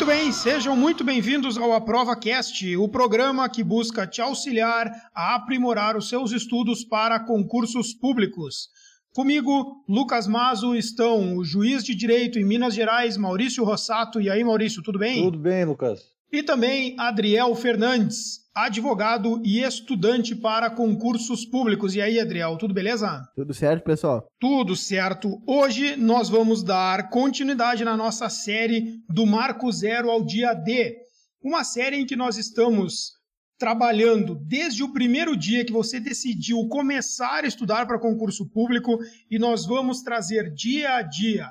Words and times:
Muito 0.00 0.12
bem, 0.12 0.32
sejam 0.32 0.74
muito 0.74 1.04
bem-vindos 1.04 1.58
ao 1.58 1.74
Aprova 1.74 2.16
Cast, 2.16 2.74
o 2.74 2.88
programa 2.88 3.46
que 3.50 3.62
busca 3.62 4.06
te 4.06 4.22
auxiliar 4.22 4.90
a 5.14 5.34
aprimorar 5.34 5.94
os 5.94 6.08
seus 6.08 6.32
estudos 6.32 6.82
para 6.82 7.20
concursos 7.20 7.92
públicos. 7.92 8.70
Comigo, 9.12 9.84
Lucas 9.86 10.26
Mazo, 10.26 10.74
estão 10.74 11.36
o 11.36 11.44
juiz 11.44 11.84
de 11.84 11.94
direito 11.94 12.38
em 12.38 12.46
Minas 12.46 12.72
Gerais, 12.72 13.18
Maurício 13.18 13.62
Rossato. 13.62 14.18
E 14.22 14.30
aí, 14.30 14.42
Maurício, 14.42 14.82
tudo 14.82 14.98
bem? 14.98 15.22
Tudo 15.22 15.38
bem, 15.38 15.66
Lucas. 15.66 16.00
E 16.32 16.44
também 16.44 16.94
Adriel 16.96 17.52
Fernandes, 17.56 18.40
advogado 18.54 19.42
e 19.44 19.62
estudante 19.62 20.32
para 20.36 20.70
concursos 20.70 21.44
públicos. 21.44 21.96
E 21.96 22.00
aí, 22.00 22.20
Adriel, 22.20 22.56
tudo 22.56 22.72
beleza? 22.72 23.20
Tudo 23.34 23.52
certo, 23.52 23.82
pessoal? 23.82 24.28
Tudo 24.38 24.76
certo. 24.76 25.42
Hoje 25.44 25.96
nós 25.96 26.28
vamos 26.28 26.62
dar 26.62 27.10
continuidade 27.10 27.84
na 27.84 27.96
nossa 27.96 28.28
série 28.28 29.00
do 29.08 29.26
Marco 29.26 29.72
Zero 29.72 30.08
ao 30.08 30.24
Dia 30.24 30.54
D. 30.54 30.96
Uma 31.42 31.64
série 31.64 31.96
em 31.96 32.06
que 32.06 32.14
nós 32.14 32.36
estamos 32.36 33.18
trabalhando 33.58 34.36
desde 34.46 34.84
o 34.84 34.92
primeiro 34.92 35.36
dia 35.36 35.64
que 35.64 35.72
você 35.72 35.98
decidiu 35.98 36.68
começar 36.68 37.42
a 37.42 37.46
estudar 37.48 37.86
para 37.86 37.98
concurso 37.98 38.48
público 38.48 38.98
e 39.28 39.36
nós 39.36 39.66
vamos 39.66 40.00
trazer 40.00 40.54
dia 40.54 40.94
a 40.94 41.02
dia, 41.02 41.50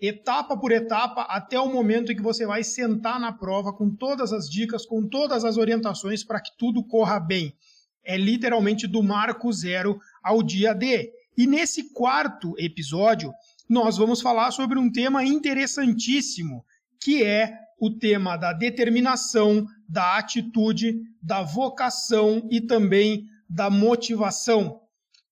etapa 0.00 0.56
por 0.56 0.72
etapa, 0.72 1.22
até 1.22 1.60
o 1.60 1.70
momento 1.70 2.10
em 2.10 2.16
que 2.16 2.22
você 2.22 2.46
vai 2.46 2.64
sentar 2.64 3.20
na 3.20 3.32
prova 3.32 3.72
com 3.72 3.94
todas 3.94 4.32
as 4.32 4.48
dicas, 4.48 4.86
com 4.86 5.06
todas 5.06 5.44
as 5.44 5.56
orientações 5.56 6.24
para 6.24 6.40
que 6.40 6.56
tudo 6.56 6.82
corra 6.82 7.20
bem. 7.20 7.54
É 8.02 8.16
literalmente 8.16 8.86
do 8.86 9.02
marco 9.02 9.52
zero 9.52 9.98
ao 10.22 10.42
dia 10.42 10.72
D. 10.72 11.12
E 11.36 11.46
nesse 11.46 11.92
quarto 11.92 12.54
episódio, 12.58 13.32
nós 13.68 13.98
vamos 13.98 14.20
falar 14.22 14.50
sobre 14.50 14.78
um 14.78 14.90
tema 14.90 15.22
interessantíssimo, 15.22 16.64
que 16.98 17.22
é 17.22 17.52
o 17.78 17.90
tema 17.90 18.36
da 18.36 18.52
determinação, 18.52 19.66
da 19.88 20.18
atitude, 20.18 21.00
da 21.22 21.42
vocação 21.42 22.46
e 22.50 22.60
também 22.60 23.24
da 23.48 23.68
motivação. 23.68 24.80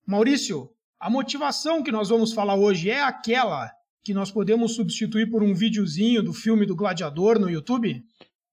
Maurício, 0.07 0.71
a 1.01 1.09
motivação 1.09 1.83
que 1.83 1.93
nós 1.93 2.09
vamos 2.09 2.33
falar 2.33 2.55
hoje 2.55 2.91
é 2.91 3.03
aquela 3.03 3.71
que 4.09 4.15
nós 4.15 4.31
podemos 4.31 4.75
substituir 4.75 5.29
por 5.29 5.43
um 5.43 5.53
videozinho 5.53 6.23
do 6.23 6.33
filme 6.33 6.65
do 6.65 6.75
Gladiador 6.75 7.39
no 7.39 7.51
YouTube? 7.51 8.03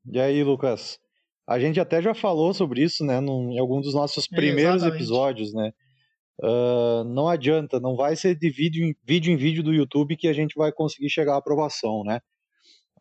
E 0.06 0.20
aí, 0.20 0.44
Lucas? 0.44 1.00
A 1.48 1.58
gente 1.58 1.80
até 1.80 2.02
já 2.02 2.14
falou 2.14 2.54
sobre 2.54 2.84
isso, 2.84 3.06
né, 3.06 3.22
num, 3.22 3.54
em 3.54 3.58
algum 3.58 3.80
dos 3.80 3.94
nossos 3.94 4.28
primeiros 4.28 4.84
é, 4.84 4.90
episódios, 4.90 5.54
né? 5.54 5.72
Uh, 6.44 7.06
não 7.06 7.30
adianta, 7.30 7.80
não 7.80 7.96
vai 7.96 8.18
ser 8.18 8.36
de 8.36 8.50
vídeo 8.50 8.84
em, 8.84 8.94
vídeo 9.08 9.32
em 9.32 9.38
vídeo 9.38 9.64
do 9.64 9.74
YouTube 9.74 10.18
que 10.18 10.28
a 10.28 10.34
gente 10.34 10.56
vai 10.58 10.74
conseguir 10.74 11.10
chegar 11.10 11.36
à 11.36 11.38
aprovação, 11.38 12.04
né? 12.04 12.20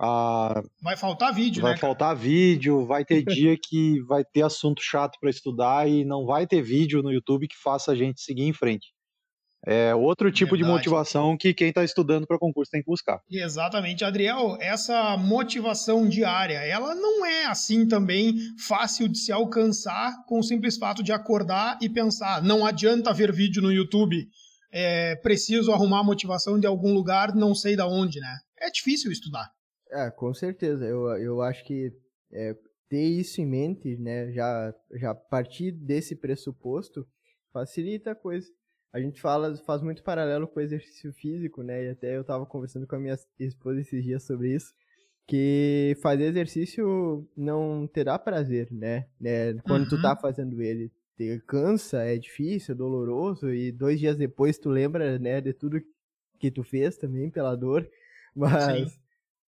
A... 0.00 0.62
Vai 0.80 0.96
faltar 0.96 1.34
vídeo, 1.34 1.60
vai 1.60 1.72
né? 1.72 1.76
Vai 1.76 1.80
faltar 1.80 2.14
vídeo, 2.14 2.86
vai 2.86 3.04
ter 3.04 3.24
dia 3.26 3.56
que 3.60 4.00
vai 4.02 4.24
ter 4.24 4.42
assunto 4.42 4.80
chato 4.80 5.18
para 5.20 5.28
estudar 5.28 5.90
e 5.90 6.04
não 6.04 6.24
vai 6.24 6.46
ter 6.46 6.62
vídeo 6.62 7.02
no 7.02 7.10
YouTube 7.10 7.48
que 7.48 7.56
faça 7.60 7.90
a 7.90 7.96
gente 7.96 8.20
seguir 8.20 8.44
em 8.44 8.52
frente. 8.52 8.93
É 9.66 9.94
outro 9.94 10.30
tipo 10.30 10.52
Verdade. 10.52 10.70
de 10.70 10.76
motivação 10.76 11.36
que 11.38 11.54
quem 11.54 11.68
está 11.68 11.82
estudando 11.82 12.26
para 12.26 12.38
concurso 12.38 12.70
tem 12.70 12.82
que 12.82 12.90
buscar. 12.90 13.20
Exatamente, 13.30 14.04
Adriel. 14.04 14.58
Essa 14.60 15.16
motivação 15.16 16.06
diária, 16.06 16.58
ela 16.58 16.94
não 16.94 17.24
é 17.24 17.46
assim 17.46 17.88
também 17.88 18.34
fácil 18.58 19.08
de 19.08 19.18
se 19.18 19.32
alcançar 19.32 20.12
com 20.26 20.38
o 20.38 20.42
simples 20.42 20.76
fato 20.76 21.02
de 21.02 21.12
acordar 21.12 21.78
e 21.80 21.88
pensar. 21.88 22.42
Não 22.42 22.66
adianta 22.66 23.12
ver 23.12 23.32
vídeo 23.32 23.62
no 23.62 23.72
YouTube. 23.72 24.26
É, 24.70 25.16
preciso 25.16 25.72
arrumar 25.72 26.02
motivação 26.02 26.58
de 26.58 26.66
algum 26.66 26.92
lugar, 26.92 27.34
não 27.34 27.54
sei 27.54 27.74
da 27.74 27.86
onde, 27.86 28.20
né? 28.20 28.36
É 28.60 28.70
difícil 28.70 29.10
estudar. 29.10 29.48
É, 29.90 30.10
com 30.10 30.34
certeza. 30.34 30.84
Eu, 30.84 31.06
eu 31.16 31.40
acho 31.40 31.64
que 31.64 31.90
é, 32.32 32.54
ter 32.88 33.04
isso 33.04 33.40
em 33.40 33.46
mente, 33.46 33.96
né, 33.96 34.30
já, 34.32 34.72
já 35.00 35.14
partir 35.14 35.72
desse 35.72 36.16
pressuposto, 36.16 37.06
facilita 37.52 38.10
a 38.10 38.14
coisa. 38.14 38.46
A 38.94 39.00
gente 39.00 39.20
fala, 39.20 39.56
faz 39.56 39.82
muito 39.82 40.04
paralelo 40.04 40.46
com 40.46 40.60
o 40.60 40.62
exercício 40.62 41.12
físico, 41.12 41.64
né, 41.64 41.84
e 41.84 41.88
até 41.88 42.16
eu 42.16 42.20
estava 42.20 42.46
conversando 42.46 42.86
com 42.86 42.94
a 42.94 43.00
minha 43.00 43.18
esposa 43.40 43.80
esses 43.80 44.04
dias 44.04 44.22
sobre 44.22 44.54
isso, 44.54 44.72
que 45.26 45.96
fazer 46.00 46.26
exercício 46.26 47.28
não 47.36 47.88
terá 47.88 48.16
prazer, 48.20 48.68
né, 48.70 49.08
né 49.20 49.54
quando 49.64 49.82
uhum. 49.82 49.88
tu 49.88 50.00
tá 50.00 50.14
fazendo 50.14 50.62
ele. 50.62 50.92
Te 51.16 51.40
cansa, 51.44 52.04
é 52.04 52.16
difícil, 52.16 52.72
é 52.72 52.78
doloroso, 52.78 53.52
e 53.52 53.72
dois 53.72 53.98
dias 53.98 54.16
depois 54.16 54.58
tu 54.58 54.70
lembra, 54.70 55.18
né, 55.18 55.40
de 55.40 55.52
tudo 55.52 55.82
que 56.38 56.48
tu 56.48 56.62
fez 56.62 56.96
também 56.96 57.28
pela 57.30 57.56
dor, 57.56 57.88
mas... 58.32 58.96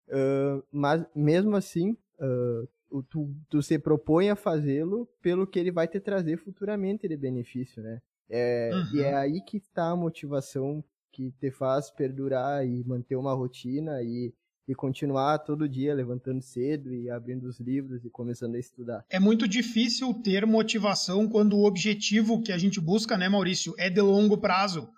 Uh, 0.09 0.63
mas 0.71 1.05
mesmo 1.17 1.57
assim, 1.57 1.97
uh, 2.21 3.03
tu, 3.09 3.35
tu 3.49 3.61
se 3.61 3.77
propõe 3.77 4.31
a 4.31 4.37
fazê-lo 4.37 5.09
pelo 5.21 5.49
que 5.49 5.59
ele 5.59 5.73
vai 5.73 5.89
te 5.89 5.99
trazer 5.99 6.37
futuramente 6.37 7.09
de 7.09 7.17
benefício, 7.17 7.83
né? 7.83 8.01
É, 8.35 8.71
uhum. 8.73 8.97
E 8.97 9.03
é 9.03 9.15
aí 9.15 9.41
que 9.43 9.59
está 9.59 9.91
a 9.91 9.97
motivação 9.97 10.83
que 11.13 11.31
te 11.33 11.51
faz 11.51 11.91
perdurar 11.91 12.67
e 12.67 12.83
manter 12.85 13.17
uma 13.17 13.35
rotina 13.35 14.03
e, 14.03 14.33
e 14.67 14.75
continuar 14.75 15.39
todo 15.41 15.69
dia 15.69 15.95
levantando 15.95 16.41
cedo 16.41 16.95
e 16.95 17.11
abrindo 17.11 17.45
os 17.45 17.61
livros 17.61 18.03
e 18.05 18.09
começando 18.09 18.55
a 18.55 18.59
estudar. 18.59 19.05
É 19.11 19.21
muito 19.21 19.47
difícil 19.47 20.15
ter 20.15 20.47
motivação 20.47 21.29
quando 21.29 21.59
o 21.59 21.67
objetivo 21.67 22.43
que 22.43 22.51
a 22.51 22.57
gente 22.57 22.81
busca, 22.81 23.19
né, 23.19 23.29
Maurício, 23.29 23.75
é 23.77 23.91
de 23.91 24.01
longo 24.01 24.39
prazo 24.39 24.89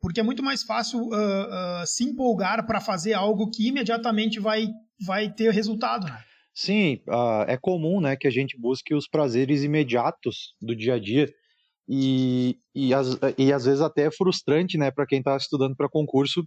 porque 0.00 0.20
é 0.20 0.22
muito 0.22 0.42
mais 0.42 0.62
fácil 0.62 1.00
uh, 1.00 1.82
uh, 1.82 1.86
se 1.86 2.04
empolgar 2.04 2.64
para 2.66 2.80
fazer 2.80 3.14
algo 3.14 3.50
que 3.50 3.68
imediatamente 3.68 4.38
vai, 4.38 4.68
vai 5.04 5.32
ter 5.32 5.52
resultado, 5.52 6.06
né? 6.06 6.22
Sim, 6.54 7.00
uh, 7.08 7.44
é 7.46 7.56
comum 7.56 8.00
né, 8.00 8.16
que 8.16 8.26
a 8.26 8.30
gente 8.30 8.58
busque 8.58 8.94
os 8.94 9.08
prazeres 9.08 9.62
imediatos 9.62 10.54
do 10.60 10.74
dia 10.74 10.94
a 10.94 10.98
dia 10.98 11.28
e, 11.88 12.58
e, 12.74 12.92
as, 12.92 13.18
e 13.38 13.52
às 13.52 13.64
vezes 13.64 13.80
até 13.80 14.02
é 14.02 14.10
frustrante 14.10 14.76
né, 14.76 14.90
para 14.90 15.06
quem 15.06 15.20
está 15.20 15.36
estudando 15.36 15.74
para 15.74 15.88
concurso 15.88 16.44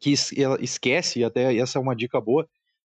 que 0.00 0.12
esquece, 0.60 1.20
e 1.20 1.24
até 1.24 1.56
essa 1.56 1.78
é 1.78 1.82
uma 1.82 1.96
dica 1.96 2.20
boa, 2.20 2.46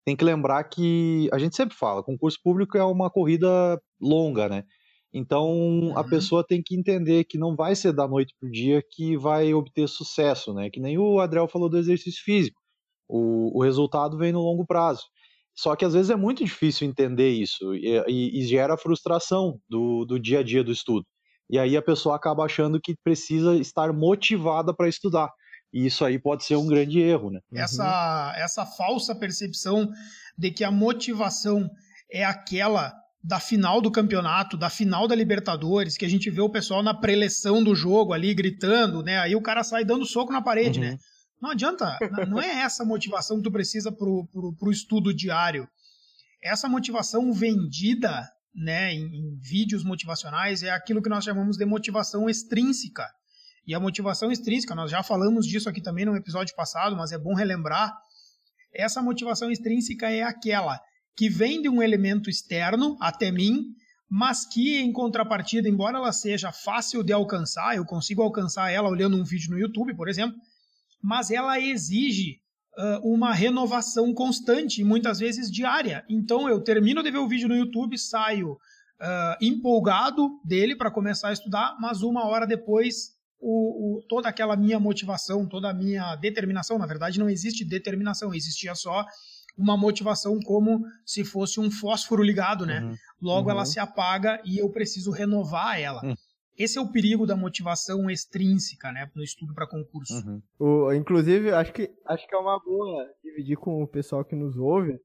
tem 0.05 0.15
que 0.15 0.23
lembrar 0.23 0.63
que 0.65 1.29
a 1.31 1.37
gente 1.37 1.55
sempre 1.55 1.75
fala, 1.75 2.03
concurso 2.03 2.39
público 2.43 2.77
é 2.77 2.83
uma 2.83 3.09
corrida 3.09 3.79
longa, 3.99 4.49
né? 4.49 4.63
Então 5.13 5.49
uhum. 5.51 5.97
a 5.97 6.03
pessoa 6.03 6.45
tem 6.45 6.61
que 6.63 6.75
entender 6.75 7.25
que 7.25 7.37
não 7.37 7.55
vai 7.55 7.75
ser 7.75 7.91
da 7.93 8.07
noite 8.07 8.33
para 8.39 8.47
o 8.47 8.51
dia 8.51 8.81
que 8.91 9.17
vai 9.17 9.53
obter 9.53 9.87
sucesso, 9.87 10.53
né? 10.53 10.69
Que 10.69 10.79
nem 10.79 10.97
o 10.97 11.19
Adriel 11.19 11.47
falou 11.47 11.69
do 11.69 11.77
exercício 11.77 12.23
físico. 12.23 12.59
O, 13.07 13.59
o 13.59 13.63
resultado 13.63 14.17
vem 14.17 14.31
no 14.31 14.41
longo 14.41 14.65
prazo. 14.65 15.03
Só 15.53 15.75
que 15.75 15.83
às 15.83 15.93
vezes 15.93 16.09
é 16.09 16.15
muito 16.15 16.43
difícil 16.45 16.87
entender 16.87 17.29
isso 17.29 17.75
e, 17.75 18.01
e, 18.07 18.39
e 18.39 18.47
gera 18.47 18.77
frustração 18.77 19.59
do, 19.69 20.05
do 20.05 20.17
dia 20.17 20.39
a 20.39 20.43
dia 20.43 20.63
do 20.63 20.71
estudo. 20.71 21.05
E 21.51 21.59
aí 21.59 21.75
a 21.75 21.81
pessoa 21.81 22.15
acaba 22.15 22.45
achando 22.45 22.79
que 22.79 22.95
precisa 23.03 23.55
estar 23.57 23.91
motivada 23.91 24.73
para 24.73 24.87
estudar. 24.87 25.29
E 25.73 25.85
isso 25.85 26.05
aí 26.05 26.17
pode 26.17 26.45
ser 26.45 26.55
um 26.55 26.65
grande 26.65 26.99
erro, 26.99 27.29
né? 27.29 27.41
Essa, 27.53 28.33
essa 28.37 28.65
falsa 28.65 29.13
percepção 29.13 29.89
de 30.37 30.49
que 30.49 30.63
a 30.63 30.71
motivação 30.71 31.69
é 32.09 32.23
aquela 32.23 32.93
da 33.23 33.39
final 33.39 33.81
do 33.81 33.91
campeonato, 33.91 34.57
da 34.57 34.69
final 34.69 35.07
da 35.07 35.13
Libertadores, 35.13 35.97
que 35.97 36.05
a 36.05 36.09
gente 36.09 36.29
vê 36.29 36.41
o 36.41 36.49
pessoal 36.49 36.81
na 36.81 36.93
preleção 36.93 37.63
do 37.63 37.75
jogo 37.75 38.13
ali 38.13 38.33
gritando, 38.33 39.03
né? 39.03 39.19
Aí 39.19 39.35
o 39.35 39.41
cara 39.41 39.63
sai 39.63 39.85
dando 39.85 40.05
soco 40.05 40.31
na 40.31 40.41
parede, 40.41 40.79
uhum. 40.79 40.85
né? 40.85 40.97
Não 41.41 41.51
adianta, 41.51 41.97
não 42.27 42.41
é 42.41 42.61
essa 42.61 42.85
motivação 42.85 43.37
que 43.37 43.43
tu 43.43 43.51
precisa 43.51 43.91
pro, 43.91 44.27
pro, 44.31 44.53
pro 44.53 44.71
estudo 44.71 45.13
diário. 45.13 45.67
Essa 46.41 46.69
motivação 46.69 47.31
vendida, 47.33 48.27
né, 48.53 48.93
em, 48.93 49.05
em 49.05 49.37
vídeos 49.39 49.83
motivacionais 49.83 50.63
é 50.63 50.69
aquilo 50.69 51.01
que 51.01 51.09
nós 51.09 51.23
chamamos 51.23 51.57
de 51.57 51.65
motivação 51.65 52.29
extrínseca. 52.29 53.07
E 53.65 53.73
a 53.73 53.79
motivação 53.79 54.31
extrínseca, 54.31 54.75
nós 54.75 54.89
já 54.89 55.03
falamos 55.03 55.45
disso 55.45 55.69
aqui 55.69 55.81
também 55.81 56.05
no 56.05 56.15
episódio 56.15 56.55
passado, 56.55 56.95
mas 56.95 57.11
é 57.11 57.17
bom 57.17 57.33
relembrar. 57.33 57.93
Essa 58.73 59.01
motivação 59.01 59.51
extrínseca 59.51 60.09
é 60.09 60.23
aquela 60.23 60.79
que 61.15 61.29
vem 61.29 61.61
de 61.61 61.69
um 61.69 61.81
elemento 61.81 62.29
externo 62.29 62.97
até 62.99 63.31
mim, 63.31 63.65
mas 64.09 64.45
que 64.45 64.79
em 64.79 64.91
contrapartida, 64.91 65.69
embora 65.69 65.97
ela 65.97 66.11
seja 66.11 66.51
fácil 66.51 67.03
de 67.03 67.13
alcançar, 67.13 67.75
eu 67.75 67.85
consigo 67.85 68.21
alcançar 68.21 68.71
ela 68.71 68.89
olhando 68.89 69.15
um 69.15 69.23
vídeo 69.23 69.51
no 69.51 69.59
YouTube, 69.59 69.95
por 69.95 70.09
exemplo, 70.09 70.37
mas 71.01 71.31
ela 71.31 71.59
exige 71.59 72.41
uma 73.03 73.33
renovação 73.33 74.13
constante, 74.13 74.83
muitas 74.83 75.19
vezes 75.19 75.51
diária. 75.51 76.05
Então 76.09 76.47
eu 76.47 76.61
termino 76.61 77.03
de 77.03 77.11
ver 77.11 77.17
o 77.17 77.27
vídeo 77.27 77.49
no 77.49 77.55
YouTube, 77.55 77.97
saio 77.97 78.57
uh, 79.01 79.35
empolgado 79.41 80.39
dele 80.43 80.75
para 80.75 80.91
começar 80.91 81.29
a 81.29 81.33
estudar, 81.33 81.75
mas 81.79 82.01
uma 82.01 82.25
hora 82.25 82.45
depois 82.45 83.11
o, 83.39 83.97
o, 83.97 84.01
toda 84.07 84.29
aquela 84.29 84.55
minha 84.55 84.79
motivação, 84.79 85.47
toda 85.47 85.69
a 85.69 85.73
minha 85.73 86.15
determinação, 86.15 86.77
na 86.77 86.85
verdade 86.85 87.19
não 87.19 87.29
existe 87.29 87.65
determinação, 87.65 88.33
existia 88.33 88.75
só 88.75 89.05
uma 89.57 89.75
motivação 89.75 90.39
como 90.39 90.81
se 91.05 91.25
fosse 91.25 91.59
um 91.59 91.69
fósforo 91.69 92.23
ligado, 92.23 92.65
né? 92.65 92.81
Uhum. 92.81 92.95
Logo 93.21 93.47
uhum. 93.47 93.55
ela 93.55 93.65
se 93.65 93.79
apaga 93.79 94.39
e 94.45 94.59
eu 94.59 94.69
preciso 94.69 95.11
renovar 95.11 95.79
ela. 95.79 96.01
Uhum. 96.05 96.15
Esse 96.61 96.77
é 96.77 96.81
o 96.81 96.91
perigo 96.91 97.25
da 97.25 97.35
motivação 97.35 98.09
extrínseca, 98.09 98.91
né, 98.91 99.09
no 99.15 99.23
estudo 99.23 99.53
para 99.53 99.67
concurso. 99.67 100.13
Uhum. 100.13 100.41
O, 100.59 100.93
inclusive, 100.93 101.51
acho 101.51 101.73
que, 101.73 101.89
acho 102.05 102.27
que 102.27 102.35
é 102.35 102.37
uma 102.37 102.59
boa 102.59 103.07
dividir 103.23 103.57
com 103.57 103.81
o 103.81 103.87
pessoal 103.87 104.23
que 104.23 104.35
nos 104.35 104.57
ouve 104.57 104.99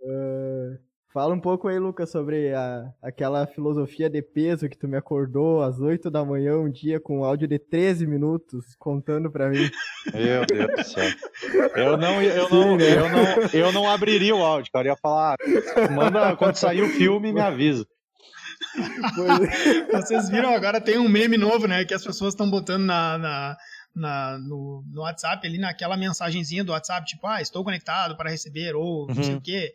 Uh, 0.00 0.78
fala 1.12 1.34
um 1.34 1.40
pouco 1.40 1.66
aí, 1.66 1.78
Lucas, 1.78 2.10
sobre 2.10 2.54
a, 2.54 2.84
aquela 3.02 3.46
filosofia 3.46 4.08
de 4.08 4.22
peso 4.22 4.68
que 4.68 4.78
tu 4.78 4.86
me 4.86 4.96
acordou 4.96 5.62
às 5.62 5.80
8 5.80 6.10
da 6.10 6.24
manhã 6.24 6.56
um 6.56 6.70
dia 6.70 7.00
com 7.00 7.20
um 7.20 7.24
áudio 7.24 7.48
de 7.48 7.58
13 7.58 8.06
minutos 8.06 8.76
contando 8.78 9.30
pra 9.30 9.48
mim. 9.48 9.68
Meu 10.14 10.46
Deus 10.46 10.72
do 10.76 10.84
céu. 10.84 11.10
Eu 11.74 11.96
não, 11.96 12.22
eu, 12.22 12.48
Sim, 12.48 12.54
não, 12.54 12.76
né? 12.76 12.96
eu, 12.96 13.08
não, 13.08 13.48
eu 13.52 13.72
não 13.72 13.90
abriria 13.90 14.34
o 14.34 14.44
áudio, 14.44 14.70
cara. 14.72 14.88
Eu 14.88 14.92
ia 14.92 14.96
falar, 14.96 15.36
manda 15.94 16.36
quando 16.36 16.54
sair 16.54 16.82
o 16.82 16.88
filme, 16.88 17.32
me 17.32 17.40
avisa. 17.40 17.86
Vocês 19.92 20.28
viram 20.28 20.54
agora 20.54 20.80
tem 20.80 20.98
um 20.98 21.08
meme 21.08 21.36
novo, 21.36 21.66
né? 21.66 21.84
Que 21.84 21.94
as 21.94 22.04
pessoas 22.04 22.34
estão 22.34 22.50
botando 22.50 22.84
na, 22.84 23.18
na, 23.18 23.56
na 23.94 24.38
no, 24.38 24.84
no, 24.92 25.02
WhatsApp 25.02 25.46
ali 25.46 25.58
naquela 25.58 25.96
mensagenzinha 25.96 26.64
do 26.64 26.72
WhatsApp, 26.72 27.06
tipo, 27.06 27.26
ah, 27.26 27.40
estou 27.40 27.64
conectado 27.64 28.16
para 28.16 28.30
receber, 28.30 28.74
ou 28.74 29.06
não 29.06 29.22
sei 29.22 29.34
uhum. 29.34 29.38
o 29.38 29.42
quê. 29.42 29.72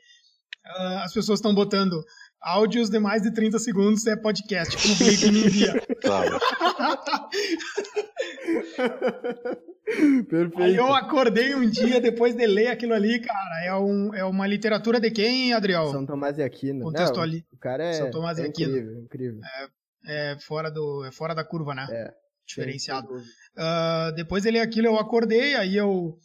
Uh, 0.66 1.04
as 1.04 1.13
pessoas 1.13 1.40
estão 1.40 1.54
botando 1.54 2.04
áudios 2.42 2.90
de 2.90 3.00
mais 3.00 3.22
de 3.22 3.34
30 3.34 3.60
segundos 3.60 4.06
é 4.06 4.16
podcast, 4.16 4.78
publica 4.78 5.25
e 5.25 5.31
me 5.31 5.45
envia. 5.45 5.81
Claro. 6.01 6.40
Perfeito. 10.30 10.62
Aí 10.62 10.75
eu 10.75 10.94
acordei 10.94 11.53
um 11.53 11.69
dia 11.69 12.00
depois 12.00 12.35
de 12.35 12.45
ler 12.47 12.68
aquilo 12.68 12.94
ali, 12.94 13.19
cara. 13.19 13.65
É, 13.65 13.75
um, 13.75 14.13
é 14.13 14.24
uma 14.24 14.47
literatura 14.47 15.00
de 15.00 15.12
quem, 15.12 15.53
Adriel? 15.53 15.88
São 15.88 16.06
Tomás 16.06 16.35
de 16.35 16.44
Aquino. 16.44 16.85
Contexto 16.85 17.19
ali. 17.19 17.45
O 17.51 17.57
cara 17.57 17.83
é, 17.83 17.94
São 17.94 18.09
Tomás 18.09 18.39
é 18.39 18.47
incrível, 18.47 19.01
incrível. 19.01 19.41
É, 19.44 20.31
é, 20.31 20.39
fora 20.39 20.71
do, 20.71 21.06
é 21.06 21.12
fora 21.12 21.35
da 21.35 21.44
curva, 21.44 21.75
né? 21.75 21.88
É. 21.91 22.13
Diferenciado. 22.45 23.07
Uh, 23.13 24.13
depois 24.15 24.44
de 24.44 24.51
ler 24.51 24.59
aquilo, 24.59 24.88
eu 24.88 24.97
acordei, 24.97 25.56
aí 25.56 25.77
eu, 25.77 26.18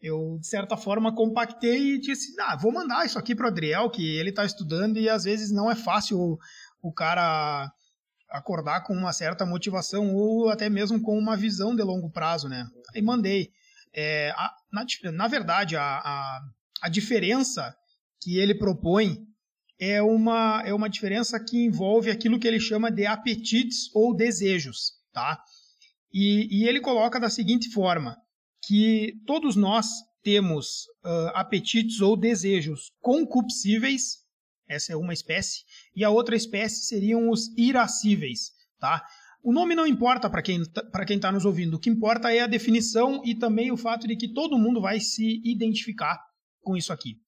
eu, 0.00 0.38
de 0.40 0.46
certa 0.46 0.76
forma, 0.76 1.14
compactei 1.14 1.94
e 1.94 2.00
disse, 2.00 2.32
ah, 2.40 2.56
vou 2.56 2.72
mandar 2.72 3.04
isso 3.04 3.18
aqui 3.18 3.34
pro 3.34 3.48
Adriel, 3.48 3.90
que 3.90 4.16
ele 4.16 4.32
tá 4.32 4.44
estudando 4.44 4.98
e 4.98 5.08
às 5.08 5.24
vezes 5.24 5.50
não 5.50 5.70
é 5.70 5.74
fácil 5.74 6.18
o, 6.18 6.38
o 6.80 6.92
cara 6.92 7.72
acordar 8.30 8.82
com 8.82 8.94
uma 8.94 9.12
certa 9.12 9.46
motivação 9.46 10.14
ou 10.14 10.48
até 10.48 10.68
mesmo 10.68 11.00
com 11.00 11.18
uma 11.18 11.36
visão 11.36 11.74
de 11.74 11.82
longo 11.82 12.10
prazo, 12.10 12.48
né? 12.48 12.66
Aí 12.94 13.02
mandei. 13.02 13.50
É, 13.92 14.30
a, 14.36 14.52
na, 14.72 14.84
na, 15.12 15.28
verdade, 15.28 15.76
a, 15.76 15.82
a, 15.82 16.40
a 16.82 16.88
diferença 16.88 17.74
que 18.20 18.38
ele 18.38 18.54
propõe 18.54 19.18
é 19.78 20.02
uma, 20.02 20.62
é 20.64 20.74
uma 20.74 20.88
diferença 20.88 21.38
que 21.38 21.64
envolve 21.64 22.10
aquilo 22.10 22.38
que 22.38 22.48
ele 22.48 22.58
chama 22.58 22.90
de 22.90 23.06
apetites 23.06 23.94
ou 23.94 24.14
desejos, 24.14 24.94
tá? 25.12 25.40
E, 26.12 26.48
e 26.50 26.68
ele 26.68 26.80
coloca 26.80 27.20
da 27.20 27.28
seguinte 27.28 27.70
forma, 27.70 28.16
que 28.66 29.14
todos 29.26 29.56
nós 29.56 29.86
temos 30.22 30.86
uh, 31.04 31.30
apetites 31.34 32.00
ou 32.00 32.16
desejos 32.16 32.90
concupiscíveis 33.00 34.23
essa 34.68 34.92
é 34.92 34.96
uma 34.96 35.12
espécie. 35.12 35.64
E 35.94 36.04
a 36.04 36.10
outra 36.10 36.36
espécie 36.36 36.86
seriam 36.86 37.30
os 37.30 37.48
irascíveis, 37.56 38.52
tá? 38.78 39.04
O 39.42 39.52
nome 39.52 39.74
não 39.74 39.86
importa 39.86 40.30
para 40.30 40.40
quem 40.40 40.64
tá, 40.64 40.82
para 40.84 41.04
quem 41.04 41.16
está 41.16 41.30
nos 41.30 41.44
ouvindo. 41.44 41.74
O 41.74 41.78
que 41.78 41.90
importa 41.90 42.32
é 42.32 42.40
a 42.40 42.46
definição 42.46 43.22
e 43.24 43.34
também 43.34 43.70
o 43.70 43.76
fato 43.76 44.06
de 44.08 44.16
que 44.16 44.32
todo 44.32 44.58
mundo 44.58 44.80
vai 44.80 45.00
se 45.00 45.42
identificar 45.44 46.18
com 46.62 46.76
isso 46.76 46.92
aqui. 46.92 47.18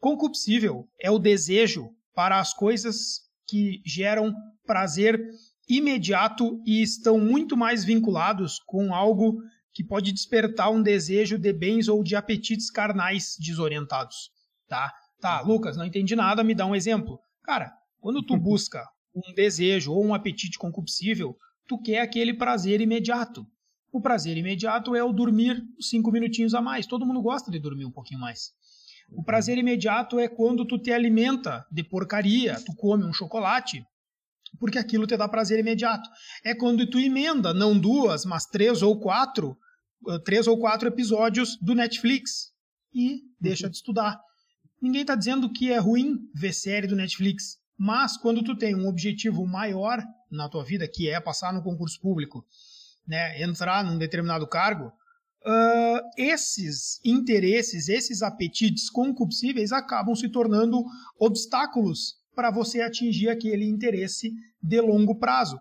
Concupiscível 0.00 0.88
é 1.00 1.10
o 1.10 1.18
desejo 1.18 1.90
para 2.14 2.40
as 2.40 2.52
coisas 2.52 3.20
que 3.46 3.80
geram 3.86 4.34
prazer 4.66 5.20
imediato 5.68 6.60
e 6.66 6.82
estão 6.82 7.18
muito 7.18 7.56
mais 7.56 7.84
vinculados 7.84 8.58
com 8.66 8.92
algo 8.92 9.40
que 9.72 9.84
pode 9.84 10.10
despertar 10.10 10.70
um 10.70 10.82
desejo 10.82 11.38
de 11.38 11.52
bens 11.52 11.86
ou 11.86 12.02
de 12.02 12.16
apetites 12.16 12.70
carnais 12.70 13.36
desorientados, 13.38 14.30
tá? 14.68 14.92
Tá, 15.20 15.40
Lucas, 15.42 15.76
não 15.76 15.84
entendi 15.84 16.16
nada, 16.16 16.42
me 16.42 16.54
dá 16.54 16.64
um 16.66 16.74
exemplo. 16.74 17.20
Cara, 17.42 17.72
quando 18.00 18.22
tu 18.22 18.36
busca 18.38 18.84
um 19.14 19.34
desejo 19.34 19.92
ou 19.92 20.04
um 20.04 20.14
apetite 20.14 20.58
concupiscível, 20.58 21.36
tu 21.66 21.78
quer 21.80 22.00
aquele 22.00 22.34
prazer 22.34 22.80
imediato. 22.80 23.46
O 23.92 24.00
prazer 24.00 24.36
imediato 24.36 24.94
é 24.94 25.02
o 25.02 25.12
dormir 25.12 25.62
cinco 25.80 26.12
minutinhos 26.12 26.54
a 26.54 26.62
mais. 26.62 26.86
Todo 26.86 27.04
mundo 27.04 27.20
gosta 27.20 27.50
de 27.50 27.58
dormir 27.58 27.84
um 27.84 27.90
pouquinho 27.90 28.20
mais. 28.20 28.52
O 29.12 29.24
prazer 29.24 29.58
imediato 29.58 30.20
é 30.20 30.28
quando 30.28 30.64
tu 30.64 30.78
te 30.78 30.92
alimenta 30.92 31.66
de 31.70 31.82
porcaria, 31.82 32.56
tu 32.64 32.74
come 32.76 33.04
um 33.04 33.12
chocolate, 33.12 33.84
porque 34.58 34.78
aquilo 34.78 35.06
te 35.06 35.16
dá 35.16 35.28
prazer 35.28 35.58
imediato. 35.58 36.08
É 36.44 36.54
quando 36.54 36.88
tu 36.88 36.98
emenda, 36.98 37.52
não 37.52 37.78
duas, 37.78 38.24
mas 38.24 38.46
três 38.46 38.82
ou 38.82 39.00
quatro, 39.00 39.56
três 40.24 40.46
ou 40.46 40.58
quatro 40.58 40.88
episódios 40.88 41.56
do 41.60 41.74
Netflix 41.74 42.52
e 42.94 43.22
deixa 43.40 43.68
de 43.68 43.76
estudar. 43.76 44.20
Ninguém 44.80 45.02
está 45.02 45.14
dizendo 45.14 45.52
que 45.52 45.70
é 45.70 45.78
ruim 45.78 46.18
ver 46.34 46.54
série 46.54 46.86
do 46.86 46.96
Netflix, 46.96 47.58
mas 47.76 48.16
quando 48.16 48.42
tu 48.42 48.56
tem 48.56 48.74
um 48.74 48.88
objetivo 48.88 49.46
maior 49.46 50.02
na 50.30 50.48
tua 50.48 50.64
vida, 50.64 50.88
que 50.88 51.08
é 51.08 51.20
passar 51.20 51.52
no 51.52 51.62
concurso 51.62 52.00
público, 52.00 52.44
né, 53.06 53.42
entrar 53.42 53.84
num 53.84 53.98
determinado 53.98 54.46
cargo, 54.46 54.86
uh, 54.86 56.00
esses 56.16 57.00
interesses, 57.04 57.88
esses 57.88 58.22
apetites 58.22 58.88
concupiscíveis 58.88 59.72
acabam 59.72 60.14
se 60.14 60.28
tornando 60.28 60.82
obstáculos 61.18 62.14
para 62.34 62.50
você 62.50 62.80
atingir 62.80 63.28
aquele 63.28 63.66
interesse 63.66 64.32
de 64.62 64.80
longo 64.80 65.14
prazo. 65.16 65.58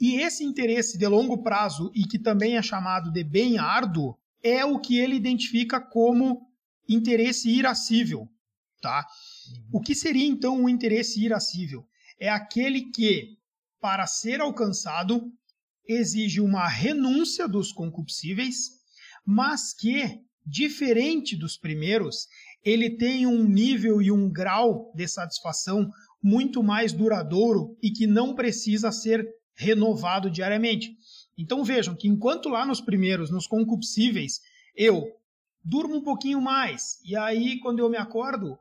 E 0.00 0.20
esse 0.20 0.44
interesse 0.44 0.98
de 0.98 1.06
longo 1.06 1.42
prazo, 1.42 1.90
e 1.94 2.04
que 2.04 2.18
também 2.18 2.56
é 2.56 2.62
chamado 2.62 3.10
de 3.10 3.24
bem 3.24 3.58
árduo, 3.58 4.16
é 4.42 4.64
o 4.64 4.78
que 4.78 4.98
ele 4.98 5.16
identifica 5.16 5.80
como 5.80 6.46
interesse 6.88 7.50
irascível. 7.50 8.28
Tá? 8.80 9.06
O 9.72 9.80
que 9.80 9.94
seria 9.94 10.26
então 10.26 10.56
um 10.56 10.68
interesse 10.68 11.22
irascível? 11.24 11.84
É 12.20 12.28
aquele 12.28 12.90
que, 12.90 13.36
para 13.80 14.06
ser 14.06 14.40
alcançado, 14.40 15.32
exige 15.86 16.40
uma 16.40 16.68
renúncia 16.68 17.48
dos 17.48 17.72
concupiscíveis, 17.72 18.70
mas 19.24 19.72
que, 19.72 20.20
diferente 20.44 21.36
dos 21.36 21.56
primeiros, 21.56 22.26
ele 22.64 22.90
tem 22.96 23.26
um 23.26 23.44
nível 23.44 24.02
e 24.02 24.10
um 24.10 24.30
grau 24.30 24.92
de 24.94 25.06
satisfação 25.08 25.90
muito 26.22 26.62
mais 26.62 26.92
duradouro 26.92 27.76
e 27.82 27.90
que 27.90 28.06
não 28.06 28.34
precisa 28.34 28.90
ser 28.92 29.26
renovado 29.54 30.30
diariamente. 30.30 30.96
Então 31.36 31.64
vejam 31.64 31.94
que 31.94 32.08
enquanto 32.08 32.48
lá 32.48 32.66
nos 32.66 32.80
primeiros, 32.80 33.30
nos 33.30 33.46
concupiscíveis, 33.46 34.40
eu 34.74 35.04
durmo 35.64 35.96
um 35.96 36.02
pouquinho 36.02 36.40
mais 36.40 37.00
e 37.04 37.16
aí 37.16 37.58
quando 37.60 37.78
eu 37.78 37.88
me 37.88 37.96
acordo, 37.96 38.58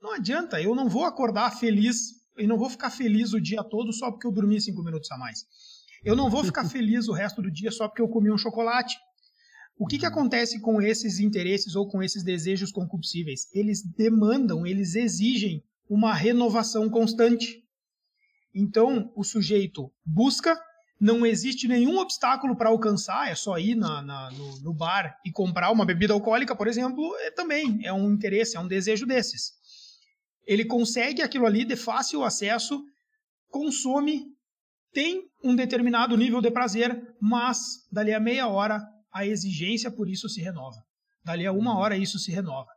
não 0.00 0.14
adianta, 0.14 0.60
eu 0.60 0.74
não 0.74 0.88
vou 0.88 1.04
acordar 1.04 1.50
feliz 1.50 2.20
e 2.38 2.46
não 2.46 2.56
vou 2.56 2.70
ficar 2.70 2.90
feliz 2.90 3.32
o 3.34 3.40
dia 3.40 3.62
todo 3.62 3.92
só 3.92 4.10
porque 4.10 4.26
eu 4.26 4.32
dormi 4.32 4.60
cinco 4.60 4.82
minutos 4.82 5.10
a 5.10 5.18
mais. 5.18 5.44
Eu 6.02 6.16
não 6.16 6.30
vou 6.30 6.42
ficar 6.42 6.64
feliz 6.68 7.06
o 7.06 7.12
resto 7.12 7.42
do 7.42 7.50
dia 7.50 7.70
só 7.70 7.86
porque 7.86 8.00
eu 8.00 8.08
comi 8.08 8.30
um 8.30 8.38
chocolate. 8.38 8.96
O 9.78 9.86
que, 9.86 9.98
que 9.98 10.06
uhum. 10.06 10.12
acontece 10.12 10.60
com 10.60 10.80
esses 10.80 11.20
interesses 11.20 11.74
ou 11.74 11.86
com 11.86 12.02
esses 12.02 12.22
desejos 12.22 12.72
concupiscíveis? 12.72 13.48
Eles 13.52 13.82
demandam, 13.82 14.66
eles 14.66 14.94
exigem 14.94 15.62
uma 15.88 16.14
renovação 16.14 16.88
constante. 16.88 17.62
Então, 18.54 19.12
o 19.14 19.22
sujeito 19.22 19.92
busca, 20.04 20.58
não 21.00 21.24
existe 21.24 21.68
nenhum 21.68 21.98
obstáculo 21.98 22.56
para 22.56 22.68
alcançar, 22.68 23.30
é 23.30 23.34
só 23.34 23.58
ir 23.58 23.74
na, 23.74 24.02
na, 24.02 24.30
no, 24.32 24.60
no, 24.60 24.74
bar 24.74 25.18
e 25.24 25.30
comprar 25.30 25.70
uma 25.70 25.84
bebida 25.84 26.12
alcoólica, 26.12 26.54
por 26.54 26.68
exemplo, 26.68 27.16
é, 27.20 27.30
também 27.30 27.80
é 27.84 27.92
um 27.92 28.12
interesse, 28.12 28.56
é 28.56 28.60
um 28.60 28.68
desejo 28.68 29.06
desses 29.06 29.59
ele 30.50 30.64
consegue 30.64 31.22
aquilo 31.22 31.46
ali 31.46 31.64
de 31.64 31.76
fácil 31.76 32.24
acesso, 32.24 32.84
consome, 33.50 34.24
tem 34.92 35.22
um 35.44 35.54
determinado 35.54 36.16
nível 36.16 36.40
de 36.40 36.50
prazer, 36.50 37.14
mas 37.20 37.86
dali 37.92 38.12
a 38.12 38.18
meia 38.18 38.48
hora 38.48 38.82
a 39.12 39.24
exigência 39.24 39.92
por 39.92 40.08
isso 40.08 40.28
se 40.28 40.40
renova. 40.40 40.84
Dali 41.24 41.46
a 41.46 41.52
uma 41.52 41.78
hora 41.78 41.96
isso 41.96 42.18
se 42.18 42.32
renova. 42.32 42.68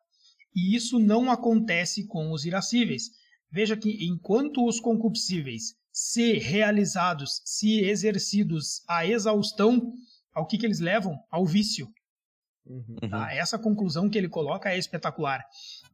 E 0.56 0.76
isso 0.76 1.00
não 1.00 1.32
acontece 1.32 2.06
com 2.06 2.32
os 2.32 2.46
irascíveis. 2.46 3.06
Veja 3.52 3.76
que 3.76 4.06
enquanto 4.06 4.64
os 4.68 4.80
concupiscíveis, 4.80 5.74
se 5.92 6.34
realizados, 6.34 7.42
se 7.44 7.80
exercidos 7.80 8.84
à 8.88 9.04
exaustão, 9.04 9.92
ao 10.32 10.46
que, 10.46 10.60
que 10.60 10.66
eles 10.68 10.80
levam? 10.80 11.18
Ao 11.32 11.44
vício. 11.44 11.88
Uhum. 12.68 13.10
Tá? 13.10 13.34
Essa 13.34 13.58
conclusão 13.58 14.08
que 14.08 14.18
ele 14.20 14.30
coloca 14.30 14.70
é 14.70 14.78
espetacular. 14.78 15.44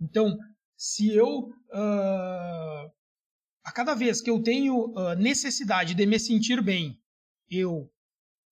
Então, 0.02 0.38
se 0.80 1.14
eu 1.14 1.50
uh, 1.50 2.92
a 3.66 3.72
cada 3.74 3.94
vez 3.94 4.22
que 4.22 4.30
eu 4.30 4.42
tenho 4.42 4.94
uh, 4.94 5.14
necessidade 5.18 5.94
de 5.94 6.06
me 6.06 6.18
sentir 6.18 6.64
bem, 6.64 6.98
eu 7.52 7.92